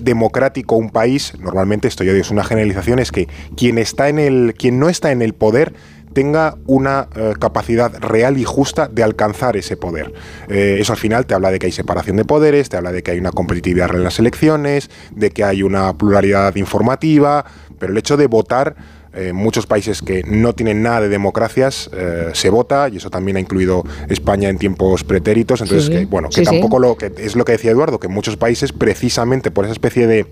democrático 0.00 0.76
un 0.76 0.90
país, 0.90 1.34
normalmente 1.38 1.86
esto 1.86 2.02
ya 2.02 2.12
es 2.12 2.30
una 2.30 2.42
generalización, 2.42 2.98
es 2.98 3.12
que 3.12 3.28
quien 3.56 3.78
está 3.78 4.08
en 4.08 4.18
el, 4.18 4.54
quien 4.58 4.78
no 4.78 4.88
está 4.88 5.12
en 5.12 5.22
el 5.22 5.34
poder 5.34 5.74
tenga 6.18 6.56
una 6.66 7.06
eh, 7.14 7.34
capacidad 7.38 7.96
real 8.00 8.38
y 8.38 8.42
justa 8.42 8.88
de 8.88 9.04
alcanzar 9.04 9.56
ese 9.56 9.76
poder. 9.76 10.12
Eh, 10.48 10.78
eso 10.80 10.92
al 10.92 10.98
final 10.98 11.26
te 11.26 11.34
habla 11.34 11.52
de 11.52 11.60
que 11.60 11.66
hay 11.66 11.72
separación 11.72 12.16
de 12.16 12.24
poderes, 12.24 12.68
te 12.68 12.76
habla 12.76 12.90
de 12.90 13.04
que 13.04 13.12
hay 13.12 13.20
una 13.20 13.30
competitividad 13.30 13.94
en 13.94 14.02
las 14.02 14.18
elecciones, 14.18 14.90
de 15.14 15.30
que 15.30 15.44
hay 15.44 15.62
una 15.62 15.96
pluralidad 15.96 16.56
informativa, 16.56 17.44
pero 17.78 17.92
el 17.92 17.98
hecho 17.98 18.16
de 18.16 18.26
votar 18.26 18.74
en 19.12 19.36
muchos 19.36 19.66
países 19.66 20.02
que 20.02 20.24
no 20.24 20.56
tienen 20.56 20.82
nada 20.82 21.02
de 21.02 21.08
democracias 21.08 21.88
eh, 21.92 22.30
se 22.32 22.50
vota 22.50 22.88
y 22.88 22.96
eso 22.96 23.10
también 23.10 23.36
ha 23.36 23.40
incluido 23.40 23.84
España 24.08 24.48
en 24.48 24.58
tiempos 24.58 25.04
pretéritos. 25.04 25.60
Entonces 25.60 25.88
que 25.88 26.04
bueno 26.06 26.30
que 26.30 26.42
tampoco 26.42 26.80
lo 26.80 26.96
que 26.96 27.12
es 27.16 27.36
lo 27.36 27.44
que 27.44 27.52
decía 27.52 27.70
Eduardo 27.70 28.00
que 28.00 28.08
en 28.08 28.12
muchos 28.12 28.36
países 28.36 28.72
precisamente 28.72 29.52
por 29.52 29.64
esa 29.64 29.72
especie 29.72 30.08
de 30.08 30.26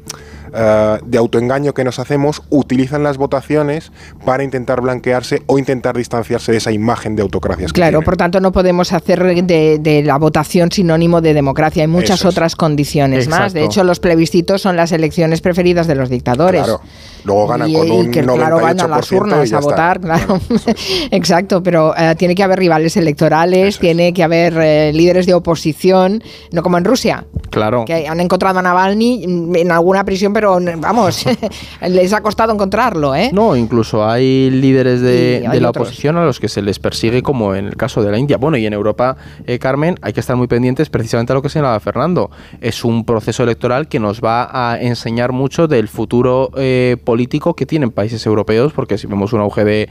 eh, 0.59 0.99
de 1.05 1.19
autoengaño 1.19 1.75
que 1.75 1.85
nos 1.85 1.99
hacemos 1.99 2.43
utilizan 2.51 3.03
las 3.03 3.19
votaciones 3.19 3.93
para 4.25 4.43
intentar 4.43 4.81
blanquearse 4.81 5.43
o 5.47 5.59
intentar 5.59 5.97
distanciarse 5.97 6.53
de 6.53 6.59
esa 6.59 6.73
imagen 6.73 7.17
de 7.17 7.23
autocracia. 7.23 7.67
Claro, 7.73 8.03
por 8.03 8.17
tanto 8.17 8.41
no 8.41 8.53
podemos 8.53 8.93
hacer 8.93 9.23
de, 9.45 10.03
la 10.05 10.17
votación 10.19 10.73
sinónimo 10.73 11.21
de 11.21 11.35
democracia. 11.35 11.83
Hay 11.83 11.89
muchas 11.89 12.25
otras 12.25 12.57
condiciones 12.57 13.29
más. 13.29 13.53
De 13.53 13.65
hecho, 13.65 13.85
los 13.85 14.01
plebiscitos 14.01 14.63
son 14.63 14.77
las 14.77 14.93
elecciones 14.93 15.41
preferidas 15.41 15.87
de 15.87 15.95
los 15.95 16.09
dictadores. 16.09 16.63
Claro. 16.63 16.81
Luego 17.25 17.47
ganan 17.49 17.73
con 17.73 17.91
un 17.91 18.11
que, 18.11 18.23
claro, 18.23 18.61
van 18.61 18.81
a 18.81 18.87
las 18.87 19.11
urnas 19.11 19.53
a 19.53 19.61
votar, 19.61 20.01
claro. 20.01 20.41
Exacto, 21.11 21.63
pero 21.63 21.93
eh, 21.97 22.15
tiene 22.17 22.37
que 22.37 22.45
haber 22.45 22.59
rivales 22.59 22.97
electorales, 22.97 23.81
tiene 23.81 24.13
que 24.13 24.23
haber 24.23 24.57
eh, 24.57 24.93
líderes 24.93 25.27
de 25.27 25.35
oposición, 25.35 26.23
no 26.53 26.63
como 26.63 26.79
en 26.79 26.85
Rusia. 26.85 27.25
Claro. 27.51 27.85
Que 27.85 28.07
han 28.07 28.21
encontrado 28.21 28.61
a 28.61 28.63
Navalny 28.63 29.25
en 29.25 29.73
alguna 29.73 30.05
prisión 30.05 30.33
pero 30.33 30.46
vamos, 30.79 31.25
les 31.88 32.12
ha 32.12 32.21
costado 32.21 32.53
encontrarlo, 32.53 33.15
¿eh? 33.15 33.31
No, 33.33 33.57
incluso 33.57 34.09
hay 34.09 34.50
líderes 34.50 35.00
de, 35.00 35.47
la 35.61 35.71
oposición 35.71 36.17
a 36.17 36.25
los 36.25 36.41
que 36.41 36.49
se 36.49 36.62
les 36.62 36.79
persigue, 36.79 37.23
como 37.23 37.55
en 37.55 37.67
el 37.67 37.76
caso 37.76 38.03
de 38.03 38.11
la 38.11 38.19
India. 38.19 38.37
Bueno, 38.37 38.57
y 38.57 38.67
en 38.67 38.73
Europa, 38.73 39.17
eh, 39.47 39.59
Carmen, 39.59 39.97
hay 40.03 40.12
que 40.12 40.21
estar 40.21 40.37
muy 40.37 40.47
pendientes 40.47 40.88
precisamente 40.91 41.33
a 41.33 41.35
lo 41.35 41.43
que 41.43 41.49
señalaba 41.49 41.79
Fernando. 41.81 42.31
Es 42.61 42.85
un 42.85 43.05
proceso 43.05 43.43
electoral 43.43 43.88
que 43.88 43.99
nos 43.99 44.21
va 44.21 44.49
a 44.53 44.81
enseñar 44.81 45.33
mucho 45.33 45.69
del 45.69 45.88
futuro 45.88 46.50
eh, 46.57 46.97
político 47.05 47.55
que 47.55 47.67
tienen 47.67 47.91
países 47.91 48.25
europeos, 48.26 48.73
porque 48.73 48.99
si 48.99 49.07
vemos 49.07 49.33
un 49.33 49.41
auge 49.41 49.65
de, 49.65 49.88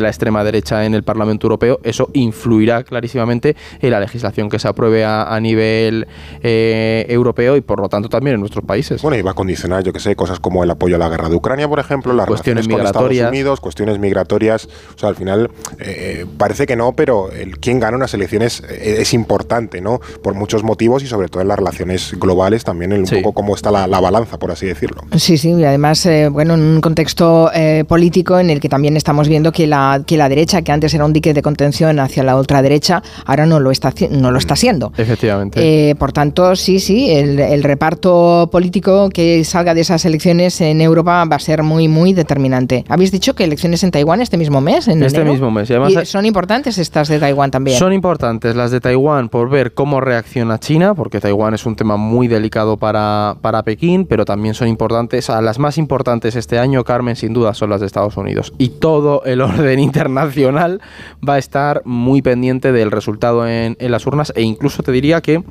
la 0.00 0.08
extrema 0.08 0.44
derecha 0.44 0.84
en 0.84 0.94
el 0.94 1.02
Parlamento 1.02 1.46
Europeo, 1.46 1.80
eso 1.82 2.10
influirá 2.12 2.82
clarísimamente 2.84 3.56
en 3.80 3.90
la 3.90 4.00
legislación 4.00 4.48
que 4.48 4.58
se 4.58 4.68
apruebe 4.68 5.04
a, 5.04 5.38
nivel 5.40 6.06
eh, 6.42 7.04
europeo 7.08 7.56
y 7.56 7.60
por 7.60 7.80
lo 7.80 7.88
tanto 7.88 8.08
también 8.08 8.34
en 8.34 8.40
nuestros 8.40 8.64
países. 8.64 9.02
Bueno, 9.02 9.16
y 9.16 9.22
va 9.22 9.32
a 9.32 9.34
condicionar 9.34 9.82
yo 9.86 9.92
que 9.92 10.00
sé, 10.00 10.16
cosas 10.16 10.40
como 10.40 10.64
el 10.64 10.70
apoyo 10.70 10.96
a 10.96 10.98
la 10.98 11.08
guerra 11.08 11.28
de 11.28 11.36
Ucrania, 11.36 11.68
por 11.68 11.78
ejemplo, 11.78 12.12
las 12.12 12.26
cuestiones 12.26 12.66
con 12.66 12.80
Estados 12.80 13.12
Unidos, 13.12 13.60
cuestiones 13.60 14.00
migratorias. 14.00 14.68
O 14.96 14.98
sea, 14.98 15.10
al 15.10 15.14
final 15.14 15.48
eh, 15.78 16.26
parece 16.36 16.66
que 16.66 16.74
no, 16.74 16.94
pero 16.94 17.30
el 17.30 17.58
quién 17.60 17.78
gana 17.78 17.96
unas 17.96 18.12
elecciones 18.12 18.64
eh, 18.68 18.96
es 18.98 19.14
importante, 19.14 19.80
¿no? 19.80 20.00
Por 20.22 20.34
muchos 20.34 20.64
motivos 20.64 21.04
y 21.04 21.06
sobre 21.06 21.28
todo 21.28 21.40
en 21.40 21.48
las 21.48 21.58
relaciones 21.58 22.16
globales 22.18 22.64
también, 22.64 22.92
un 22.92 23.04
poco 23.04 23.32
cómo 23.32 23.54
está 23.54 23.70
la, 23.70 23.86
balanza, 24.00 24.38
por 24.38 24.50
así 24.50 24.66
decirlo. 24.66 25.02
Sí, 25.16 25.38
sí, 25.38 25.52
y 25.52 25.64
además, 25.64 26.04
eh, 26.06 26.28
bueno, 26.28 26.54
en 26.54 26.60
un 26.60 26.80
contexto 26.80 27.50
político 27.86 28.38
en 28.38 28.50
el 28.50 28.60
que 28.60 28.68
también 28.68 28.96
estamos 28.96 29.28
viendo 29.28 29.52
que 29.52 29.66
la, 29.66 30.02
que 30.04 30.16
la 30.16 30.28
derecha, 30.28 30.62
que 30.62 30.72
antes 30.72 30.92
era 30.94 31.04
un 31.04 31.12
dique 31.12 31.32
de 31.32 31.42
contención 31.42 32.00
hacia 32.00 32.24
la 32.24 32.36
ultraderecha, 32.36 33.02
ahora 33.24 33.46
no 33.46 33.60
lo 33.60 33.70
está, 33.70 33.94
no 34.10 34.32
lo 34.32 34.38
está 34.38 34.54
haciendo. 34.54 34.92
Efectivamente. 34.96 35.94
por 35.94 36.12
tanto, 36.12 36.56
sí, 36.56 36.80
sí, 36.80 37.10
el, 37.10 37.38
el 37.38 37.62
reparto 37.62 38.48
político 38.50 39.10
que 39.10 39.44
salga 39.44 39.74
de 39.76 39.82
esas 39.82 40.04
elecciones 40.04 40.60
en 40.60 40.80
Europa 40.80 41.24
va 41.24 41.36
a 41.36 41.38
ser 41.38 41.62
muy, 41.62 41.86
muy 41.86 42.14
determinante. 42.14 42.84
Habéis 42.88 43.12
dicho 43.12 43.34
que 43.34 43.44
elecciones 43.44 43.84
en 43.84 43.90
Taiwán 43.92 44.20
este 44.20 44.36
mismo 44.36 44.60
mes, 44.60 44.88
en 44.88 45.02
Este 45.02 45.22
mismo 45.22 45.50
mes. 45.50 45.70
Y, 45.70 46.06
son 46.06 46.24
importantes 46.26 46.78
estas 46.78 47.08
de 47.08 47.20
Taiwán 47.20 47.50
también. 47.50 47.78
Son 47.78 47.92
importantes 47.92 48.56
las 48.56 48.70
de 48.70 48.80
Taiwán 48.80 49.28
por 49.28 49.50
ver 49.50 49.74
cómo 49.74 50.00
reacciona 50.00 50.58
China, 50.58 50.94
porque 50.94 51.20
Taiwán 51.20 51.54
es 51.54 51.66
un 51.66 51.76
tema 51.76 51.96
muy 51.96 52.26
delicado 52.26 52.78
para, 52.78 53.36
para 53.42 53.62
Pekín, 53.62 54.06
pero 54.06 54.24
también 54.24 54.54
son 54.54 54.68
importantes, 54.68 55.28
a 55.30 55.40
las 55.42 55.58
más 55.58 55.78
importantes 55.78 56.34
este 56.34 56.58
año, 56.58 56.82
Carmen, 56.82 57.14
sin 57.14 57.34
duda, 57.34 57.52
son 57.52 57.70
las 57.70 57.80
de 57.80 57.86
Estados 57.86 58.16
Unidos. 58.16 58.54
Y 58.58 58.70
todo 58.70 59.22
el 59.24 59.40
orden 59.42 59.78
internacional 59.78 60.80
va 61.26 61.34
a 61.34 61.38
estar 61.38 61.82
muy 61.84 62.22
pendiente 62.22 62.72
del 62.72 62.90
resultado 62.90 63.46
en, 63.46 63.76
en 63.78 63.92
las 63.92 64.06
urnas 64.06 64.32
e 64.34 64.42
incluso 64.42 64.82
te 64.82 64.90
diría 64.90 65.20
que 65.20 65.44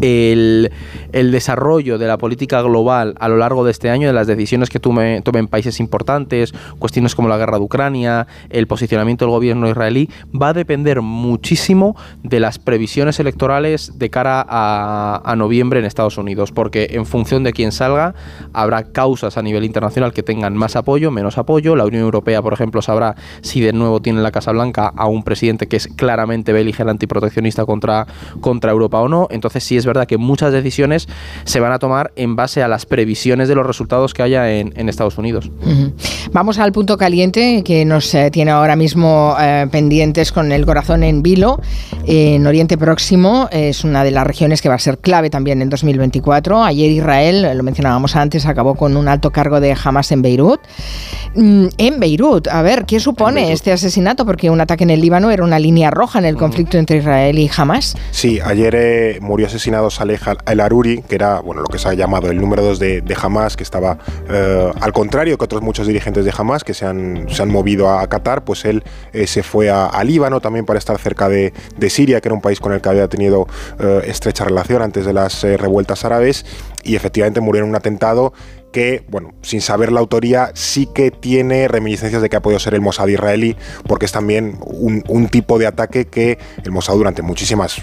el, 0.00 0.70
desarrollo 1.12 1.98
de 1.98 2.06
la 2.06 2.18
política 2.18 2.62
global 2.62 3.14
a 3.18 3.28
lo 3.28 3.36
largo 3.36 3.64
de 3.64 3.70
este 3.70 3.90
año, 3.90 4.06
de 4.06 4.12
las 4.12 4.26
decisiones 4.26 4.70
que 4.70 4.80
tomen 4.80 5.48
países 5.48 5.80
importantes, 5.80 6.52
cuestiones 6.78 7.14
como 7.14 7.28
la 7.28 7.36
guerra 7.36 7.58
de 7.58 7.64
Ucrania, 7.64 8.26
el 8.50 8.66
posicionamiento 8.66 9.24
del 9.24 9.32
gobierno 9.32 9.68
israelí, 9.68 10.10
va 10.34 10.48
a 10.48 10.52
depender 10.52 11.02
muchísimo 11.02 11.96
de 12.22 12.40
las 12.40 12.58
previsiones 12.58 13.20
electorales 13.20 13.98
de 13.98 14.10
cara 14.10 14.44
a, 14.48 15.34
noviembre 15.36 15.80
en 15.80 15.84
Estados 15.84 16.16
Unidos, 16.16 16.50
porque 16.50 16.88
en 16.92 17.04
función 17.04 17.44
de 17.44 17.52
quién 17.52 17.72
salga, 17.72 18.14
habrá 18.54 18.84
causas 18.84 19.36
a 19.36 19.42
nivel 19.42 19.64
internacional 19.64 20.12
que 20.12 20.22
tengan 20.22 20.56
más 20.56 20.76
apoyo, 20.76 21.10
menos 21.10 21.36
apoyo. 21.36 21.76
La 21.76 21.84
Unión 21.84 22.02
Europea, 22.02 22.40
por 22.40 22.54
ejemplo, 22.54 22.80
sabrá 22.80 23.16
si 23.42 23.60
de 23.60 23.72
nuevo 23.72 24.00
tiene 24.00 24.18
en 24.20 24.22
la 24.22 24.32
Casa 24.32 24.52
Blanca 24.52 24.92
a 24.96 25.06
un 25.06 25.22
presidente 25.22 25.66
que 25.66 25.76
es 25.76 25.88
claramente 25.88 26.52
beligerante 26.52 27.04
y 27.04 27.06
proteccionista 27.06 27.66
contra, 27.66 28.06
contra 28.40 28.70
Europa 28.70 29.00
o 29.00 29.08
no. 29.08 29.28
Entonces, 29.30 29.62
si 29.62 29.76
es 29.76 29.85
verdad 29.86 30.06
que 30.06 30.18
muchas 30.18 30.52
decisiones 30.52 31.08
se 31.44 31.60
van 31.60 31.72
a 31.72 31.78
tomar 31.78 32.12
en 32.16 32.36
base 32.36 32.62
a 32.62 32.68
las 32.68 32.86
previsiones 32.86 33.48
de 33.48 33.54
los 33.54 33.66
resultados 33.66 34.14
que 34.14 34.22
haya 34.22 34.50
en, 34.50 34.86
Estados 34.86 35.18
Unidos. 35.18 35.50
Vamos 36.32 36.58
al 36.58 36.70
punto 36.70 36.96
caliente 36.96 37.62
que 37.64 37.84
nos 37.84 38.14
eh, 38.14 38.30
tiene 38.30 38.52
ahora 38.52 38.76
mismo 38.76 39.36
eh, 39.38 39.66
pendientes 39.70 40.30
con 40.30 40.52
el 40.52 40.64
corazón 40.64 41.02
en 41.02 41.22
vilo. 41.22 41.60
en 42.06 42.46
Oriente 42.46 42.78
Próximo 42.78 43.48
es 43.50 43.84
una 43.84 44.04
de 44.04 44.12
las 44.12 44.26
regiones 44.26 44.62
que 44.62 44.68
va 44.68 44.76
a 44.76 44.78
ser 44.78 44.98
clave 44.98 45.28
también 45.28 45.60
en 45.60 45.68
2024. 45.70 46.62
Ayer 46.62 46.90
Israel, 46.90 47.56
lo 47.56 47.62
mencionábamos 47.62 48.16
antes, 48.16 48.46
acabó 48.46 48.74
con 48.74 48.96
un 48.96 49.08
alto 49.08 49.30
cargo 49.30 49.60
de 49.60 49.76
Hamas 49.82 50.12
en 50.12 50.22
Beirut. 50.22 50.60
Mm, 51.34 51.66
en 51.78 52.00
Beirut, 52.00 52.48
a 52.48 52.62
ver, 52.62 52.84
¿qué 52.86 53.00
supone 53.00 53.52
este 53.52 53.72
asesinato? 53.72 54.24
Porque 54.24 54.50
un 54.50 54.60
ataque 54.60 54.84
en 54.84 54.90
el 54.90 55.00
Líbano 55.00 55.30
era 55.30 55.44
una 55.44 55.58
línea 55.58 55.90
roja 55.90 56.18
en 56.18 56.24
el 56.24 56.36
conflicto 56.36 56.78
entre 56.78 56.98
Israel 56.98 57.38
y 57.38 57.50
Hamas. 57.54 57.96
Sí, 58.10 58.40
ayer 58.42 58.74
eh, 58.74 59.18
murió 59.20 59.46
asesinado 59.46 59.75
Saleh 59.90 60.18
al-Aruri, 60.44 61.02
que 61.02 61.14
era 61.14 61.40
bueno, 61.40 61.62
lo 61.62 61.68
que 61.68 61.78
se 61.78 61.88
ha 61.88 61.94
llamado 61.94 62.30
el 62.30 62.40
número 62.40 62.62
2 62.62 62.78
de, 62.78 63.00
de, 63.00 63.16
Hamas, 63.20 63.56
que 63.56 63.62
estaba 63.62 63.98
eh, 64.28 64.72
al 64.80 64.92
contrario 64.92 65.38
que 65.38 65.44
otros 65.44 65.62
muchos 65.62 65.86
dirigentes 65.86 66.24
de 66.24 66.32
Hamas 66.36 66.64
que 66.64 66.74
se 66.74 66.86
han, 66.86 67.26
se 67.28 67.42
han 67.42 67.50
movido 67.50 67.90
a, 67.90 68.06
Qatar, 68.08 68.44
pues 68.44 68.64
él 68.64 68.84
eh, 69.12 69.26
se 69.26 69.42
fue 69.42 69.70
a, 69.70 70.02
Líbano 70.04 70.40
también 70.40 70.64
para 70.64 70.78
estar 70.78 70.98
cerca 70.98 71.28
de, 71.28 71.52
de, 71.76 71.90
Siria, 71.90 72.20
que 72.20 72.28
era 72.28 72.34
un 72.34 72.40
país 72.40 72.60
con 72.60 72.72
el 72.72 72.80
que 72.80 72.88
había 72.88 73.08
tenido 73.08 73.46
eh, 73.80 74.02
estrecha 74.06 74.44
relación 74.44 74.82
antes 74.82 75.04
de 75.04 75.12
las 75.12 75.42
revueltas 75.42 76.04
árabes, 76.04 76.46
y 76.84 76.94
efectivamente 76.94 77.40
murió 77.40 77.62
en 77.62 77.68
un 77.68 77.74
atentado 77.74 78.32
que, 78.72 79.04
bueno, 79.08 79.32
sin 79.42 79.62
saber 79.62 79.90
la 79.90 80.00
autoría, 80.00 80.50
sí 80.54 80.86
que 80.94 81.10
tiene 81.10 81.66
reminiscencias 81.66 82.20
de 82.20 82.28
que 82.28 82.36
ha 82.36 82.42
podido 82.42 82.60
ser 82.60 82.74
el 82.74 82.80
Mossad 82.80 83.08
israelí, 83.08 83.56
porque 83.86 84.04
es 84.04 84.12
también 84.12 84.58
un, 84.60 85.02
un 85.08 85.28
tipo 85.28 85.58
de 85.58 85.66
ataque 85.66 86.06
que 86.06 86.38
el 86.62 86.70
Mossad 86.72 86.94
durante 86.94 87.22
muchísimas 87.22 87.82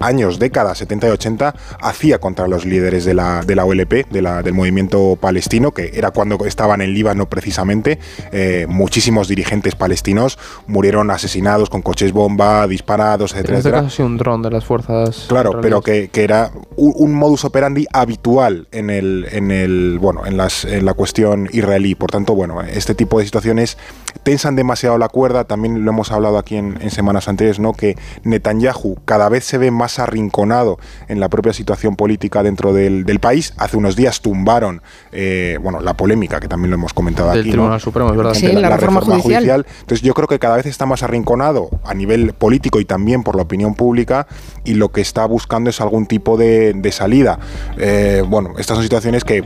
años, 0.00 0.38
décadas, 0.38 0.78
70 0.78 1.08
y 1.08 1.10
80, 1.10 1.54
hacía 1.80 2.18
contra 2.18 2.48
los 2.48 2.64
líderes 2.64 3.04
de 3.04 3.14
la, 3.14 3.42
de 3.42 3.54
la 3.54 3.64
OLP, 3.64 4.08
de 4.10 4.22
la, 4.22 4.42
del 4.42 4.54
movimiento 4.54 5.16
palestino, 5.20 5.72
que 5.72 5.90
era 5.94 6.10
cuando 6.10 6.44
estaban 6.46 6.80
en 6.80 6.94
Líbano 6.94 7.28
precisamente. 7.28 7.98
Eh, 8.32 8.66
muchísimos 8.68 9.28
dirigentes 9.28 9.74
palestinos 9.74 10.38
murieron 10.66 11.10
asesinados 11.10 11.70
con 11.70 11.82
coches 11.82 12.12
bomba, 12.12 12.66
disparados, 12.66 13.32
etcétera. 13.32 13.54
En 13.54 13.58
este 13.58 13.70
caso 13.70 13.90
sí 13.90 14.02
un 14.02 14.16
dron 14.16 14.42
de 14.42 14.50
las 14.50 14.64
fuerzas. 14.64 15.26
Claro, 15.28 15.60
pero 15.60 15.82
que, 15.82 16.08
que 16.08 16.24
era 16.24 16.50
un, 16.76 17.14
modus 17.14 17.44
operandi 17.44 17.86
habitual 17.92 18.68
en 18.72 18.90
el, 18.90 19.26
en 19.30 19.50
el 19.50 19.98
bueno, 20.00 20.26
en, 20.26 20.36
las, 20.36 20.64
en 20.64 20.84
la 20.84 20.94
cuestión 20.94 21.48
israelí. 21.52 21.94
Por 21.94 22.10
tanto, 22.10 22.34
bueno, 22.34 22.60
este 22.62 22.94
tipo 22.94 23.18
de 23.18 23.24
situaciones 23.24 23.76
tensan 24.22 24.56
demasiado 24.56 24.98
la 24.98 25.08
cuerda. 25.08 25.44
También 25.44 25.84
lo 25.84 25.90
hemos 25.90 26.12
hablado 26.12 26.38
aquí 26.38 26.56
en, 26.56 26.78
en 26.80 26.90
semanas 26.90 27.28
anteriores, 27.28 27.58
¿no? 27.58 27.72
Que 27.72 27.96
Netanyahu 28.24 28.98
cada 29.04 29.28
vez 29.28 29.44
se 29.50 29.58
ve 29.58 29.70
más 29.70 29.98
arrinconado 29.98 30.78
en 31.08 31.20
la 31.20 31.28
propia 31.28 31.52
situación 31.52 31.96
política 31.96 32.42
dentro 32.42 32.72
del, 32.72 33.04
del 33.04 33.18
país. 33.18 33.52
Hace 33.56 33.76
unos 33.76 33.96
días 33.96 34.20
tumbaron, 34.20 34.82
eh, 35.12 35.58
bueno, 35.60 35.80
la 35.80 35.94
polémica 35.94 36.40
que 36.40 36.48
también 36.48 36.70
lo 36.70 36.76
hemos 36.76 36.94
comentado 36.94 37.30
del 37.30 37.40
aquí. 37.40 37.50
Tribunal 37.50 37.80
Supremo, 37.80 38.10
es 38.10 38.16
verdad. 38.16 38.34
Sí, 38.34 38.46
la, 38.46 38.76
reforma, 38.76 39.00
judicial. 39.00 39.66
Entonces 39.80 40.02
yo 40.02 40.14
creo 40.14 40.28
que 40.28 40.38
cada 40.38 40.56
vez 40.56 40.66
está 40.66 40.86
más 40.86 41.02
arrinconado 41.02 41.68
a 41.84 41.94
nivel 41.94 42.32
político 42.32 42.80
y 42.80 42.84
también 42.84 43.22
por 43.22 43.34
la 43.34 43.42
opinión 43.42 43.74
pública 43.74 44.26
y 44.64 44.74
lo 44.74 44.90
que 44.90 45.00
está 45.00 45.26
buscando 45.26 45.70
es 45.70 45.80
algún 45.80 46.06
tipo 46.06 46.36
de, 46.36 46.72
de 46.74 46.92
salida. 46.92 47.38
Eh, 47.76 48.22
bueno, 48.26 48.54
estas 48.58 48.76
son 48.76 48.84
situaciones 48.84 49.24
que 49.24 49.42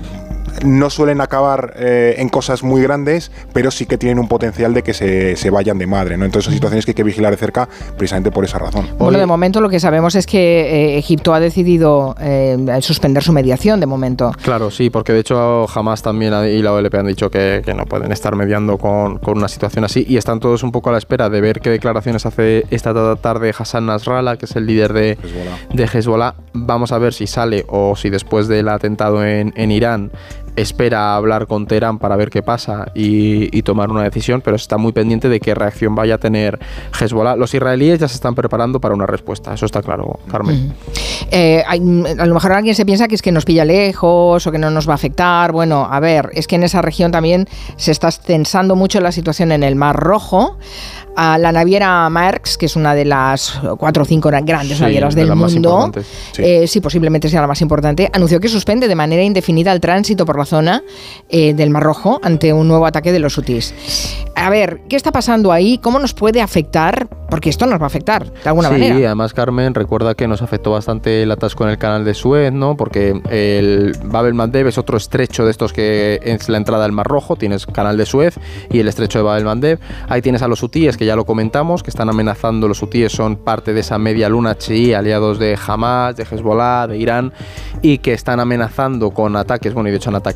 no 0.63 0.91
suelen 0.91 1.21
acabar 1.21 1.75
eh, 1.77 2.17
en 2.19 2.29
cosas 2.29 2.63
muy 2.63 2.83
grandes, 2.83 3.31
pero 3.53 3.71
sí 3.71 3.87
que 3.87 3.99
tienen 3.99 4.19
un 4.19 4.29
potencial 4.29 4.75
de 4.75 4.83
que 4.83 4.95
se, 4.95 5.37
se, 5.37 5.51
vayan 5.51 5.79
de 5.79 5.87
madre. 5.87 6.17
¿no? 6.17 6.25
Entonces 6.25 6.47
son 6.47 6.55
situaciones 6.55 6.85
que 6.85 6.93
hay 6.93 6.95
que 6.95 7.03
vigilar 7.03 7.33
de 7.33 7.37
cerca 7.37 7.69
precisamente 7.97 8.31
por 8.31 8.45
esa 8.45 8.59
razón. 8.59 8.89
Bueno, 8.99 9.19
de 9.19 9.27
momento 9.27 9.61
lo 9.61 9.69
que 9.69 9.81
sabemos 9.81 10.15
es 10.15 10.27
que 10.27 10.95
eh, 10.95 10.99
Egipto 10.99 11.35
ha 11.35 11.41
decidido 11.41 12.15
eh, 12.21 12.57
suspender 12.81 13.23
su 13.23 13.33
mediación 13.33 13.81
de 13.81 13.87
momento. 13.87 14.33
Claro, 14.43 14.71
sí, 14.71 14.91
porque 14.91 15.13
de 15.13 15.21
hecho 15.21 15.67
jamás 15.67 16.03
también 16.03 16.35
y 16.49 16.63
la 16.63 16.73
OLP 16.73 16.95
han 16.95 17.07
dicho 17.07 17.31
que, 17.31 17.63
que 17.65 17.75
no 17.75 17.87
pueden 17.87 18.13
estar 18.13 18.37
mediando 18.37 18.79
con, 18.79 19.19
con, 19.19 19.39
una 19.39 19.49
situación 19.49 19.85
así 19.85 20.05
y 20.09 20.17
están 20.17 20.41
todos 20.41 20.63
un 20.63 20.73
poco 20.73 20.91
a 20.91 20.93
la 20.93 20.99
espera 20.99 21.29
de 21.29 21.41
ver 21.41 21.61
qué 21.61 21.71
declaraciones 21.71 22.25
hace 22.27 22.65
esta 22.71 23.17
tarde 23.17 23.53
Hassan 23.57 23.87
Nasrallah, 23.87 24.37
que 24.37 24.47
es 24.47 24.57
el 24.57 24.67
líder 24.67 24.93
de 24.93 25.13
Hezbollah. 25.13 25.59
de 25.73 25.85
Hezbollah. 25.85 26.35
Vamos 26.53 26.93
a 26.93 26.99
ver 26.99 27.13
si 27.13 27.27
sale 27.27 27.65
o 27.69 27.97
si 27.97 28.11
después 28.11 28.49
del 28.49 28.69
atentado 28.69 29.25
en, 29.25 29.53
en 29.57 29.71
Irán 29.71 30.11
espera 30.57 31.17
hablar 31.17 31.47
con 31.47 31.67
Teherán 31.67 31.99
para 31.99 32.17
ver 32.17 32.31
qué 32.31 32.43
pasa 32.43 32.91
y, 32.95 33.63
tomar 33.63 33.91
una 33.91 34.03
decisión, 34.03 34.43
pero 34.43 34.57
está 34.57 34.77
muy 34.77 34.93
pendiente 34.93 35.31
de 35.31 35.41
qué 35.41 35.55
reacción 35.55 35.95
vaya 35.95 36.17
a 36.17 36.19
tener 36.19 36.59
Hezbollah. 37.01 37.35
Los 37.35 37.55
israelíes 37.55 37.99
ya 37.99 38.09
se 38.09 38.17
están 38.17 38.35
preparando 38.35 38.79
para 38.79 38.95
una 38.95 39.07
respuesta, 39.07 39.55
eso 39.55 39.65
está 39.65 39.81
claro, 39.81 40.19
Carmen. 40.31 40.75
Eh, 41.31 41.65
a 41.67 42.27
lo 42.27 42.35
mejor 42.35 42.53
alguien 42.53 42.75
se 42.75 42.85
piensa 42.85 43.09
que 43.09 43.15
es 43.15 43.23
que 43.23 43.33
nos 43.33 43.47
pilla 43.47 43.65
lejos 43.65 44.47
o 44.47 44.53
que 44.53 44.59
no 44.59 44.71
nos 44.71 44.87
va 44.87 44.93
a 44.93 44.97
afectar. 44.97 45.53
Bueno, 45.53 45.89
a 45.91 45.99
ver, 45.99 46.29
es 46.35 46.47
que 46.47 46.57
en 46.57 46.65
esa 46.65 46.83
región 46.83 47.11
también 47.11 47.49
se 47.77 47.91
está 47.91 48.11
tensando 48.11 48.77
mucho 48.77 49.01
la 49.01 49.13
situación 49.13 49.51
en 49.51 49.63
el 49.63 49.77
Mar 49.77 49.97
Rojo 49.97 50.59
a 51.17 51.39
la 51.39 51.53
naviera 51.53 52.09
Maersk, 52.11 52.59
que 52.59 52.67
es 52.67 52.77
una 52.77 52.95
de 52.95 53.05
las 53.05 53.61
cuatro 53.79 54.03
o 54.03 54.07
cinco 54.07 54.31
grandes 54.31 54.81
navieras 54.81 55.15
del 55.15 55.35
mundo, 55.35 55.93
sí. 56.33 56.43
Eh, 56.43 56.67
sí. 56.67 56.81
posiblemente 56.81 57.29
sea 57.29 57.41
la 57.41 57.47
más 57.47 57.61
importante, 57.61 58.11
anunció 58.13 58.41
que 58.41 58.49
suspende 58.49 58.89
de 58.89 58.95
manera 58.95 59.23
indefinida 59.23 59.73
el 59.73 59.81
tránsito 59.81 60.27
por 60.27 60.39
la 60.39 60.44
zona 60.47 60.83
eh, 61.29 61.55
del 61.55 61.71
Mar 61.71 61.83
Rojo 61.83 62.21
ante 62.23 62.53
un 62.53 62.69
nuevo 62.69 62.87
ataque 62.87 63.13
de 63.13 63.19
los 63.19 63.37
hutíes. 63.37 63.75
A 64.37 64.51
ver, 64.51 64.81
¿qué 64.89 64.97
está 64.97 65.13
pasando 65.13 65.53
ahí? 65.53 65.79
¿Cómo 65.79 65.99
nos 65.99 66.13
puede 66.13 66.41
afectar? 66.41 67.09
Porque 67.31 67.49
esto 67.51 67.67
nos 67.67 67.81
va 67.81 67.85
a 67.85 67.87
afectar 67.87 68.31
de 68.33 68.49
alguna 68.49 68.71
manera. 68.71 68.95
Sí, 68.95 69.05
además 69.05 69.33
Carmen 69.33 69.75
recuerda 69.75 70.15
que 70.15 70.29
nos 70.29 70.43
afectó 70.43 70.73
bastante 70.73 71.23
el 71.23 71.31
atasco 71.31 71.65
en 71.65 71.71
el 71.71 71.79
canal 71.79 72.05
de 72.05 72.15
Suez, 72.15 72.53
¿no? 72.53 72.77
Porque 72.77 73.21
el 73.31 73.97
Babel 74.05 74.35
Mandeb 74.35 74.67
es 74.67 74.77
otro 74.77 74.97
estrecho 74.97 75.45
de 75.45 75.51
estos 75.51 75.73
que 75.73 76.21
es 76.23 76.49
la 76.49 76.59
entrada 76.59 76.83
del 76.83 76.93
Mar 76.93 77.07
Rojo, 77.07 77.37
tienes 77.37 77.67
canal 77.67 77.97
de 77.97 78.07
Suez 78.07 78.39
y 78.71 78.81
el 78.81 78.89
estrecho 78.89 79.19
de 79.19 79.25
Babel 79.25 79.45
Mandeb. 79.45 79.79
Ahí 80.09 80.21
tienes 80.21 80.43
a 80.43 80.49
los 80.49 80.63
hutíes 80.63 80.97
que 80.97 81.07
ya 81.07 81.17
lo 81.17 81.25
comentamos, 81.25 81.83
que 81.83 81.91
están 81.91 82.09
amenazando, 82.09 82.69
los 82.69 82.83
hutíes 82.83 83.13
son 83.13 83.37
parte 83.37 83.73
de 83.73 83.81
esa 83.81 83.99
media 83.99 84.29
luna 84.29 84.57
chií, 84.59 84.93
aliados 84.93 85.39
de 85.39 85.59
Hamas, 85.67 86.17
de 86.17 86.25
Hezbollah, 86.25 86.87
de 86.89 86.99
Irán, 86.99 87.33
y 87.83 87.99
que 87.99 88.13
están 88.13 88.41
amenazando 88.41 89.11
con 89.11 89.37
ataques, 89.37 89.75
bueno, 89.75 89.89
y 89.89 89.93
de 89.93 89.99
hecho 89.99 90.11
han 90.11 90.17
atacado 90.17 90.34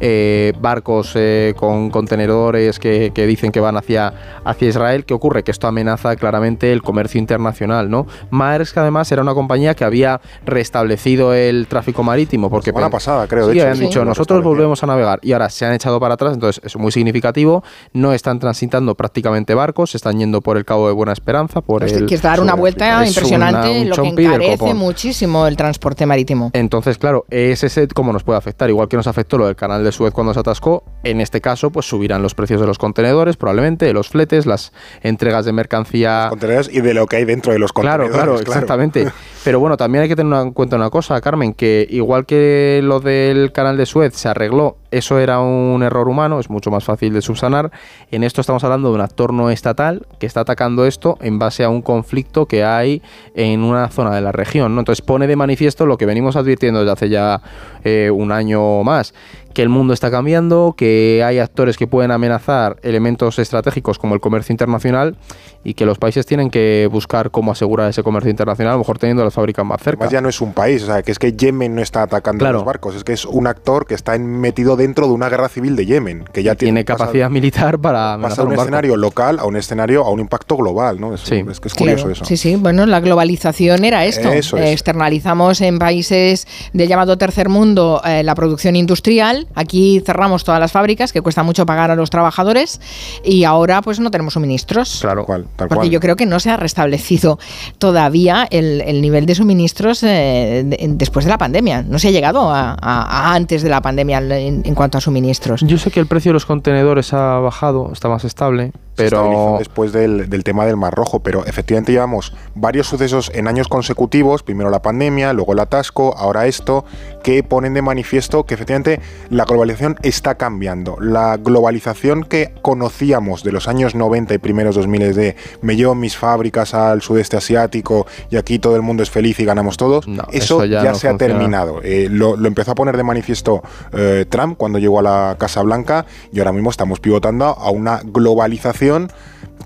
eh, 0.00 0.52
barcos 0.60 1.12
eh, 1.14 1.54
con 1.56 1.90
contenedores 1.90 2.78
que, 2.78 3.12
que, 3.14 3.26
dicen 3.26 3.52
que 3.52 3.60
van 3.60 3.76
hacia, 3.76 4.12
hacia 4.44 4.68
Israel. 4.68 5.04
¿Qué 5.04 5.14
ocurre? 5.14 5.42
Que 5.42 5.50
esto 5.50 5.66
amenaza 5.66 6.16
claramente 6.16 6.72
el 6.72 6.82
comercio 6.82 7.18
internacional, 7.18 7.90
¿no? 7.90 8.06
Maersk 8.30 8.76
además 8.78 9.10
era 9.12 9.22
una 9.22 9.34
compañía 9.34 9.74
que 9.74 9.84
había 9.84 10.20
restablecido 10.44 11.34
el 11.34 11.66
tráfico 11.66 12.02
marítimo, 12.02 12.50
porque... 12.50 12.70
Semana 12.70 12.90
pasada, 12.90 13.26
creo, 13.26 13.46
sí, 13.46 13.54
de 13.54 13.58
hecho. 13.58 13.68
habían 13.68 13.86
dicho, 13.86 14.04
nosotros 14.04 14.42
volvemos 14.42 14.82
a 14.82 14.86
navegar, 14.86 15.20
y 15.22 15.32
ahora 15.32 15.48
se 15.50 15.64
han 15.66 15.72
echado 15.72 15.98
para 16.00 16.14
atrás, 16.14 16.34
entonces 16.34 16.62
es 16.64 16.76
muy 16.76 16.92
significativo, 16.92 17.62
no 17.92 18.12
están 18.12 18.38
transitando 18.38 18.94
prácticamente 18.94 19.54
barcos, 19.54 19.90
se 19.90 19.96
están 19.96 20.18
yendo 20.18 20.40
por 20.40 20.56
el 20.56 20.64
Cabo 20.64 20.88
de 20.88 20.94
Buena 20.94 21.12
Esperanza, 21.12 21.60
por 21.60 21.80
pues 21.80 21.92
el... 21.92 22.06
Que 22.06 22.14
es 22.14 22.22
dar 22.22 22.40
una 22.40 22.54
vuelta 22.54 23.06
impresionante, 23.06 23.70
una, 23.70 23.80
un 23.80 23.88
lo 23.88 23.96
que 23.96 24.08
encarece 24.08 24.74
muchísimo 24.74 25.46
el 25.46 25.56
transporte 25.56 26.06
marítimo. 26.06 26.50
Entonces, 26.52 26.98
claro, 26.98 27.24
es 27.30 27.64
ese 27.64 27.88
cómo 27.88 28.12
nos 28.12 28.22
puede 28.22 28.38
afectar, 28.38 28.68
igual 28.68 28.88
que 28.88 28.96
nos 28.96 29.06
afectó 29.28 29.36
lo 29.36 29.46
del 29.46 29.56
canal 29.56 29.84
de 29.84 29.92
Suez 29.92 30.14
cuando 30.14 30.32
se 30.32 30.40
atascó, 30.40 30.84
en 31.04 31.20
este 31.20 31.42
caso, 31.42 31.70
pues 31.70 31.86
subirán 31.86 32.22
los 32.22 32.34
precios 32.34 32.62
de 32.62 32.66
los 32.66 32.78
contenedores, 32.78 33.36
probablemente, 33.36 33.84
de 33.84 33.92
los 33.92 34.08
fletes, 34.08 34.46
las 34.46 34.72
entregas 35.02 35.44
de 35.44 35.52
mercancía... 35.52 36.22
Los 36.22 36.30
contenedores 36.30 36.70
y 36.72 36.80
de 36.80 36.94
lo 36.94 37.06
que 37.06 37.16
hay 37.16 37.24
dentro 37.26 37.52
de 37.52 37.58
los 37.58 37.72
contenedores. 37.72 38.10
Claro, 38.10 38.34
claro, 38.34 38.40
exactamente. 38.40 39.12
Pero 39.44 39.60
bueno, 39.60 39.76
también 39.76 40.02
hay 40.02 40.08
que 40.08 40.16
tener 40.16 40.40
en 40.40 40.52
cuenta 40.52 40.76
una 40.76 40.90
cosa, 40.90 41.20
Carmen, 41.20 41.54
que 41.54 41.86
igual 41.90 42.26
que 42.26 42.80
lo 42.82 43.00
del 43.00 43.52
canal 43.52 43.76
de 43.76 43.86
Suez 43.86 44.14
se 44.14 44.28
arregló, 44.28 44.76
eso 44.90 45.18
era 45.18 45.40
un 45.40 45.82
error 45.82 46.08
humano, 46.08 46.40
es 46.40 46.50
mucho 46.50 46.70
más 46.70 46.84
fácil 46.84 47.12
de 47.12 47.22
subsanar. 47.22 47.70
En 48.10 48.24
esto 48.24 48.40
estamos 48.40 48.64
hablando 48.64 48.88
de 48.88 48.96
un 48.96 49.00
actor 49.00 49.32
no 49.32 49.50
estatal 49.50 50.06
que 50.18 50.26
está 50.26 50.40
atacando 50.40 50.86
esto 50.86 51.18
en 51.20 51.38
base 51.38 51.62
a 51.62 51.68
un 51.68 51.82
conflicto 51.82 52.46
que 52.46 52.64
hay 52.64 53.02
en 53.34 53.62
una 53.62 53.88
zona 53.88 54.14
de 54.14 54.22
la 54.22 54.32
región. 54.32 54.74
¿no? 54.74 54.80
Entonces 54.80 55.04
pone 55.04 55.26
de 55.26 55.36
manifiesto 55.36 55.86
lo 55.86 55.98
que 55.98 56.06
venimos 56.06 56.36
advirtiendo 56.36 56.80
desde 56.80 56.92
hace 56.92 57.08
ya 57.08 57.40
eh, 57.84 58.10
un 58.10 58.32
año 58.32 58.80
o 58.80 58.84
más, 58.84 59.14
que 59.54 59.62
el 59.62 59.68
mundo 59.68 59.92
está 59.92 60.10
cambiando, 60.10 60.74
que 60.76 61.22
hay 61.24 61.38
actores 61.38 61.76
que 61.76 61.86
pueden 61.86 62.10
amenazar 62.10 62.76
elementos 62.82 63.38
estratégicos 63.38 63.98
como 63.98 64.14
el 64.14 64.20
comercio 64.20 64.52
internacional 64.52 65.16
y 65.64 65.74
que 65.74 65.84
los 65.84 65.98
países 65.98 66.26
tienen 66.26 66.50
que 66.50 66.88
buscar 66.90 67.30
cómo 67.30 67.52
asegurar 67.52 67.90
ese 67.90 68.02
comercio 68.02 68.30
internacional, 68.30 68.72
a 68.72 68.74
lo 68.74 68.80
mejor 68.80 68.98
teniendo 68.98 69.24
las 69.24 69.34
fábricas 69.34 69.64
más 69.64 69.82
cerca. 69.82 70.04
Además 70.04 70.12
ya 70.12 70.20
no 70.20 70.28
es 70.28 70.40
un 70.40 70.52
país, 70.52 70.82
o 70.84 70.86
sea, 70.86 71.02
que 71.02 71.12
es 71.12 71.18
que 71.18 71.32
Yemen 71.32 71.74
no 71.74 71.82
está 71.82 72.02
atacando 72.02 72.42
claro. 72.42 72.58
los 72.58 72.64
barcos, 72.64 72.94
es 72.94 73.04
que 73.04 73.12
es 73.12 73.24
un 73.24 73.46
actor 73.46 73.86
que 73.86 73.94
está 73.94 74.18
metido 74.18 74.76
dentro 74.76 75.06
de 75.06 75.12
una 75.12 75.28
guerra 75.28 75.48
civil 75.48 75.76
de 75.76 75.86
Yemen, 75.86 76.24
que 76.32 76.42
ya 76.42 76.54
tiene, 76.54 76.68
tiene 76.68 76.84
capacidad 76.84 77.26
pasa, 77.26 77.30
militar 77.34 77.78
para 77.78 78.18
pasar 78.20 78.46
un, 78.46 78.52
un 78.52 78.60
escenario 78.60 78.96
local 78.96 79.38
a 79.38 79.46
un 79.46 79.56
escenario 79.56 80.04
a 80.04 80.10
un 80.10 80.20
impacto 80.20 80.56
global, 80.56 81.00
¿no? 81.00 81.14
Es, 81.14 81.20
sí. 81.20 81.44
es 81.50 81.60
que 81.60 81.68
es 81.68 81.74
curioso 81.74 82.04
claro. 82.04 82.12
eso. 82.12 82.24
Sí, 82.24 82.36
sí, 82.36 82.56
bueno, 82.56 82.86
la 82.86 83.00
globalización 83.00 83.84
era 83.84 84.04
esto. 84.04 84.30
Eso 84.30 84.56
es. 84.56 84.70
externalizamos 84.72 85.60
en 85.60 85.78
países 85.78 86.46
del 86.72 86.88
llamado 86.88 87.18
tercer 87.18 87.48
mundo 87.48 88.00
eh, 88.04 88.22
la 88.22 88.34
producción 88.34 88.76
industrial, 88.76 89.37
aquí 89.54 90.02
cerramos 90.04 90.44
todas 90.44 90.60
las 90.60 90.72
fábricas, 90.72 91.12
que 91.12 91.20
cuesta 91.22 91.42
mucho 91.42 91.66
pagar 91.66 91.90
a 91.90 91.96
los 91.96 92.10
trabajadores, 92.10 92.80
y 93.24 93.44
ahora 93.44 93.82
pues 93.82 94.00
no 94.00 94.10
tenemos 94.10 94.34
suministros. 94.34 94.98
Claro, 95.00 95.24
cual, 95.24 95.46
tal 95.56 95.68
Porque 95.68 95.80
cual. 95.82 95.90
yo 95.90 96.00
creo 96.00 96.16
que 96.16 96.26
no 96.26 96.40
se 96.40 96.50
ha 96.50 96.56
restablecido 96.56 97.38
todavía 97.78 98.46
el, 98.50 98.80
el 98.82 99.00
nivel 99.00 99.26
de 99.26 99.34
suministros 99.34 100.02
eh, 100.02 100.62
de, 100.66 100.76
después 100.90 101.24
de 101.24 101.30
la 101.30 101.38
pandemia. 101.38 101.82
No 101.82 101.98
se 101.98 102.08
ha 102.08 102.10
llegado 102.10 102.50
a, 102.50 102.70
a, 102.72 102.76
a 102.80 103.34
antes 103.34 103.62
de 103.62 103.68
la 103.68 103.80
pandemia 103.80 104.18
en, 104.18 104.62
en, 104.64 104.74
cuanto 104.74 104.98
a 104.98 105.00
suministros. 105.00 105.62
Yo 105.62 105.78
sé 105.78 105.90
que 105.90 106.00
el 106.00 106.06
precio 106.06 106.30
de 106.30 106.34
los 106.34 106.46
contenedores 106.46 107.12
ha 107.12 107.38
bajado, 107.38 107.90
está 107.92 108.08
más 108.08 108.24
estable. 108.24 108.72
Pero 108.98 109.56
después 109.58 109.92
del, 109.92 110.28
del, 110.28 110.44
tema 110.44 110.66
del 110.66 110.76
Mar 110.76 110.94
Rojo, 110.94 111.20
pero 111.20 111.44
efectivamente 111.46 111.92
llevamos 111.92 112.34
varios 112.54 112.86
sucesos 112.86 113.30
en 113.34 113.48
años 113.48 113.68
consecutivos, 113.68 114.42
primero 114.42 114.70
la 114.70 114.82
pandemia, 114.82 115.32
luego 115.32 115.52
el 115.52 115.60
atasco, 115.60 116.14
ahora 116.16 116.46
esto, 116.46 116.84
que 117.22 117.42
ponen 117.42 117.74
de 117.74 117.82
manifiesto 117.82 118.44
que 118.44 118.54
efectivamente 118.54 119.00
la 119.30 119.44
globalización 119.44 119.96
está 120.02 120.36
cambiando. 120.36 120.96
La 121.00 121.36
globalización 121.36 122.24
que 122.24 122.54
conocíamos 122.62 123.42
de 123.44 123.52
los 123.52 123.68
años 123.68 123.94
90 123.94 124.34
y 124.34 124.38
primeros 124.38 124.74
2000 124.74 125.14
de 125.14 125.36
me 125.62 125.76
llevo 125.76 125.94
mis 125.94 126.16
fábricas 126.16 126.74
al 126.74 127.02
sudeste 127.02 127.36
asiático 127.36 128.06
y 128.30 128.36
aquí 128.36 128.58
todo 128.58 128.76
el 128.76 128.82
mundo 128.82 129.02
es 129.02 129.10
feliz 129.10 129.38
y 129.40 129.44
ganamos 129.44 129.76
todos, 129.76 130.08
no, 130.08 130.24
eso, 130.32 130.62
eso, 130.62 130.64
ya, 130.64 130.82
ya 130.82 130.92
no 130.92 130.98
se 130.98 131.08
funciona. 131.08 131.14
ha 131.14 131.38
terminado. 131.38 131.80
Eh, 131.82 132.08
lo, 132.10 132.36
lo, 132.36 132.48
empezó 132.48 132.72
a 132.72 132.74
poner 132.74 132.96
de 132.96 133.02
manifiesto 133.02 133.62
eh, 133.92 134.24
Trump 134.28 134.56
cuando 134.56 134.78
llegó 134.78 134.98
a 135.00 135.02
la 135.02 135.36
Casa 135.38 135.62
Blanca 135.62 136.06
y 136.32 136.38
ahora 136.38 136.52
mismo 136.52 136.70
estamos 136.70 137.00
pivotando 137.00 137.44
a 137.46 137.70
una 137.70 138.00
globalización 138.04 138.87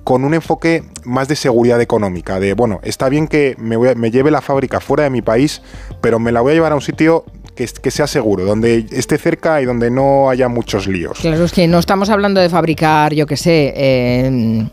con 0.04 0.24
un 0.24 0.34
enfoque 0.34 0.82
más 1.04 1.28
de 1.28 1.36
seguridad 1.36 1.80
económica, 1.80 2.40
de 2.40 2.54
bueno, 2.54 2.80
está 2.82 3.08
bien 3.08 3.28
que 3.28 3.54
me, 3.58 3.76
voy 3.76 3.90
a, 3.90 3.94
me, 3.94 4.10
lleve 4.10 4.30
la 4.30 4.40
fábrica 4.40 4.80
fuera 4.80 5.04
de 5.04 5.10
mi 5.10 5.22
país, 5.22 5.62
pero 6.00 6.18
me 6.18 6.32
la 6.32 6.40
voy 6.40 6.52
a 6.52 6.54
llevar 6.54 6.72
a 6.72 6.74
un 6.74 6.80
sitio 6.80 7.24
que, 7.54 7.66
que, 7.66 7.90
sea 7.90 8.06
seguro, 8.06 8.44
donde 8.44 8.86
esté 8.90 9.18
cerca 9.18 9.60
y 9.60 9.64
donde 9.64 9.90
no 9.90 10.30
haya 10.30 10.48
muchos 10.48 10.86
líos. 10.86 11.18
Claro, 11.20 11.44
es 11.44 11.52
que 11.52 11.68
no 11.68 11.78
estamos 11.78 12.10
hablando 12.10 12.40
de 12.40 12.48
fabricar, 12.48 13.14
yo 13.14 13.26
qué 13.26 13.36
sé, 13.36 13.72
eh, 13.76 14.66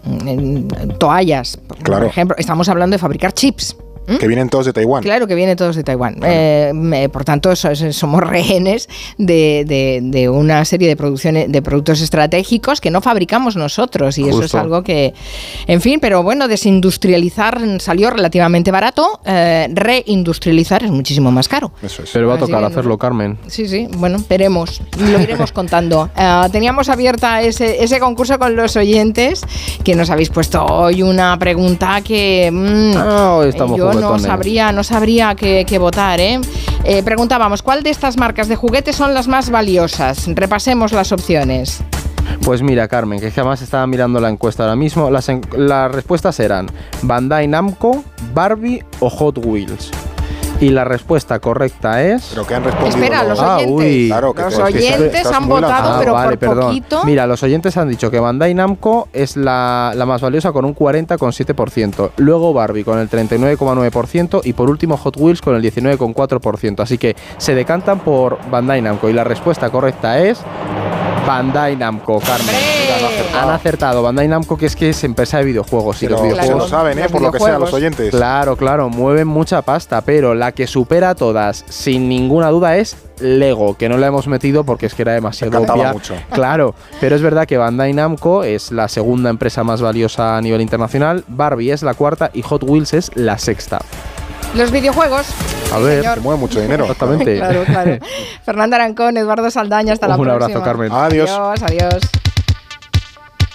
toallas, 0.97 1.59
claro. 1.83 2.03
por 2.03 2.11
ejemplo, 2.11 2.35
estamos 2.37 2.69
hablando 2.69 2.95
de 2.95 2.99
fabricar 2.99 3.33
chips. 3.33 3.75
¿Mm? 4.09 4.17
Que 4.17 4.27
vienen 4.27 4.49
todos 4.49 4.65
de 4.65 4.73
Taiwán. 4.73 5.03
Claro, 5.03 5.27
que 5.27 5.35
vienen 5.35 5.55
todos 5.55 5.75
de 5.75 5.83
Taiwán. 5.83 6.17
Eh, 6.23 7.09
por 7.11 7.23
tanto, 7.23 7.55
somos 7.55 8.23
rehenes 8.23 8.89
de, 9.17 10.29
una 10.31 10.65
serie 10.65 10.87
de 10.87 10.95
producciones 10.95 11.51
de 11.51 11.61
productos 11.61 12.01
estratégicos 12.01 12.81
que 12.81 12.89
no 12.89 13.01
fabricamos 13.01 13.55
nosotros. 13.55 14.17
Y 14.17 14.27
eso 14.27 14.43
es 14.43 14.55
algo 14.55 14.83
que, 14.83 15.13
en 15.67 15.81
fin, 15.81 15.99
pero 15.99 16.23
bueno, 16.23 16.47
desindustrializar 16.47 17.59
salió 17.79 18.09
relativamente 18.09 18.71
barato. 18.71 19.21
Eh, 19.25 19.67
reindustrializar 19.73 20.83
es 20.83 20.91
muchísimo 20.91 21.31
más 21.31 21.47
caro. 21.47 21.71
Eso 21.81 22.03
es. 22.03 22.09
Pero 22.11 22.27
va 22.27 22.35
a 22.35 22.39
tocar 22.39 22.63
hacerlo, 22.63 22.97
Carmen. 22.97 23.37
Sí, 23.47 23.67
sí, 23.67 23.87
bueno, 23.97 24.17
veremos. 24.27 24.81
Lo 24.97 25.19
iremos 25.21 25.51
contando. 25.51 26.09
Eh, 26.19 26.49
teníamos 26.51 26.89
abierta 26.89 27.41
ese, 27.41 27.81
ese 27.83 27.99
concurso 27.99 28.37
con 28.37 28.55
los 28.55 28.75
oyentes 28.75 29.41
que 29.83 29.95
nos 29.95 30.09
habéis 30.09 30.29
puesto 30.29 30.65
hoy 30.65 31.01
una 31.01 31.37
pregunta 31.39 32.01
que 32.01 32.49
mm, 32.51 32.97
ah, 32.97 33.43
estamos 33.47 33.77
yo 33.77 33.91
no 33.99 34.19
sabría, 34.19 34.71
no 34.71 34.83
sabría 34.83 35.35
qué, 35.35 35.77
votar. 35.79 36.19
¿eh? 36.19 36.39
¿eh? 36.83 37.03
preguntábamos, 37.03 37.61
¿cuál 37.61 37.83
de 37.83 37.89
estas 37.89 38.17
marcas 38.17 38.47
de 38.47 38.55
juguetes 38.55 38.95
son 38.95 39.13
las 39.13 39.27
más 39.27 39.49
valiosas? 39.49 40.27
Repasemos 40.27 40.91
las 40.91 41.11
opciones. 41.11 41.83
Pues 42.43 42.61
mira, 42.61 42.87
Carmen, 42.87 43.19
que 43.19 43.31
jamás 43.31 43.61
estaba 43.61 43.85
mirando 43.87 44.19
la 44.19 44.29
encuesta 44.29 44.63
ahora 44.63 44.75
mismo. 44.75 45.09
Las, 45.09 45.29
las 45.55 45.91
respuestas 45.91 46.39
eran 46.39 46.67
Bandai 47.01 47.47
Namco, 47.47 48.03
Barbie 48.33 48.83
o 48.99 49.09
Hot 49.09 49.37
Wheels. 49.43 49.91
Y 50.61 50.69
la 50.69 50.83
respuesta 50.83 51.39
correcta 51.39 52.03
es. 52.03 52.27
Pero 52.31 52.45
que 52.45 52.55
han 52.55 52.63
respondido. 52.63 52.97
Espera, 52.97 53.23
los 53.23 53.39
oyentes. 53.39 54.11
Ah, 54.11 54.21
los 54.21 54.59
oyentes 54.59 55.25
han 55.27 55.47
votado, 55.47 55.99
pero 55.99 56.13
vale, 56.13 56.37
por 56.37 56.49
perdón. 56.49 56.65
poquito. 56.65 57.05
Mira, 57.05 57.25
los 57.27 57.41
oyentes 57.43 57.77
han 57.77 57.87
dicho 57.87 58.11
que 58.11 58.19
Bandai 58.19 58.53
Namco 58.53 59.07
es 59.13 59.37
la, 59.37 59.93
la 59.95 60.05
más 60.05 60.21
valiosa 60.21 60.51
con 60.51 60.65
un 60.65 60.75
40,7%. 60.75 62.11
Luego 62.17 62.53
Barbie 62.53 62.83
con 62.83 62.99
el 62.99 63.09
39,9%. 63.09 64.41
Y 64.43 64.53
por 64.53 64.69
último 64.69 64.97
Hot 64.97 65.15
Wheels 65.17 65.41
con 65.41 65.55
el 65.55 65.61
19,4%. 65.63 66.81
Así 66.81 66.97
que 66.97 67.15
se 67.37 67.55
decantan 67.55 67.99
por 67.99 68.37
Bandai 68.49 68.81
Namco. 68.81 69.09
Y 69.09 69.13
la 69.13 69.23
respuesta 69.23 69.69
correcta 69.69 70.19
es. 70.19 70.43
Bandai 71.29 71.75
Namco, 71.75 72.19
Carmen. 72.19 72.55
Han 73.39 73.49
acertado. 73.51 74.01
Bandai 74.01 74.27
Namco, 74.27 74.57
que 74.57 74.65
es 74.65 74.75
que 74.75 74.89
es 74.89 75.03
empresa 75.03 75.37
de 75.37 75.43
videojuegos. 75.43 76.01
y 76.01 76.07
los 76.07 76.23
videojuegos 76.23 76.57
lo 76.57 76.67
saben, 76.67 76.97
¿eh? 76.97 77.07
Por 77.07 77.21
lo 77.21 77.31
que 77.31 77.37
sea, 77.37 77.59
los 77.59 77.71
oyentes. 77.71 78.09
Claro, 78.09 78.57
claro, 78.57 78.89
mueven 78.89 79.27
mucha 79.27 79.61
pasta, 79.61 80.01
pero 80.01 80.33
la 80.33 80.53
que 80.53 80.65
supera 80.65 81.11
a 81.11 81.15
todas, 81.15 81.65
sin 81.69 82.09
ninguna 82.09 82.49
duda, 82.49 82.77
es 82.77 82.97
Lego, 83.19 83.77
que 83.77 83.89
no 83.89 83.97
la 83.97 84.07
hemos 84.07 84.27
metido 84.27 84.63
porque 84.63 84.87
es 84.87 84.95
que 84.95 85.03
era 85.03 85.13
demasiado 85.13 85.55
obvia. 85.61 85.93
Mucho. 85.93 86.15
Claro, 86.31 86.73
pero 86.99 87.15
es 87.15 87.21
verdad 87.21 87.45
que 87.45 87.57
Bandai 87.57 87.93
Namco 87.93 88.43
es 88.43 88.71
la 88.71 88.87
segunda 88.87 89.29
empresa 89.29 89.63
más 89.63 89.83
valiosa 89.83 90.35
a 90.35 90.41
nivel 90.41 90.61
internacional, 90.61 91.23
Barbie 91.27 91.69
es 91.69 91.83
la 91.83 91.93
cuarta 91.93 92.31
y 92.33 92.41
Hot 92.41 92.63
Wheels 92.63 92.95
es 92.95 93.11
la 93.13 93.37
sexta. 93.37 93.81
Los 94.55 94.71
videojuegos. 94.71 95.27
A 95.71 95.79
ver, 95.79 96.03
se 96.03 96.19
mueve 96.19 96.39
mucho 96.39 96.59
dinero. 96.59 96.83
Exactamente. 96.85 97.37
claro, 97.37 97.63
claro. 97.65 97.97
Fernando 98.43 98.75
Arancón, 98.75 99.17
Eduardo 99.17 99.51
Saldaña, 99.51 99.93
hasta 99.93 100.07
la 100.07 100.15
próxima. 100.15 100.35
Un 100.35 100.43
abrazo, 100.43 100.63
Carmen. 100.63 100.91
Adiós. 100.91 101.29
Adiós, 101.29 101.63
adiós. 101.63 102.01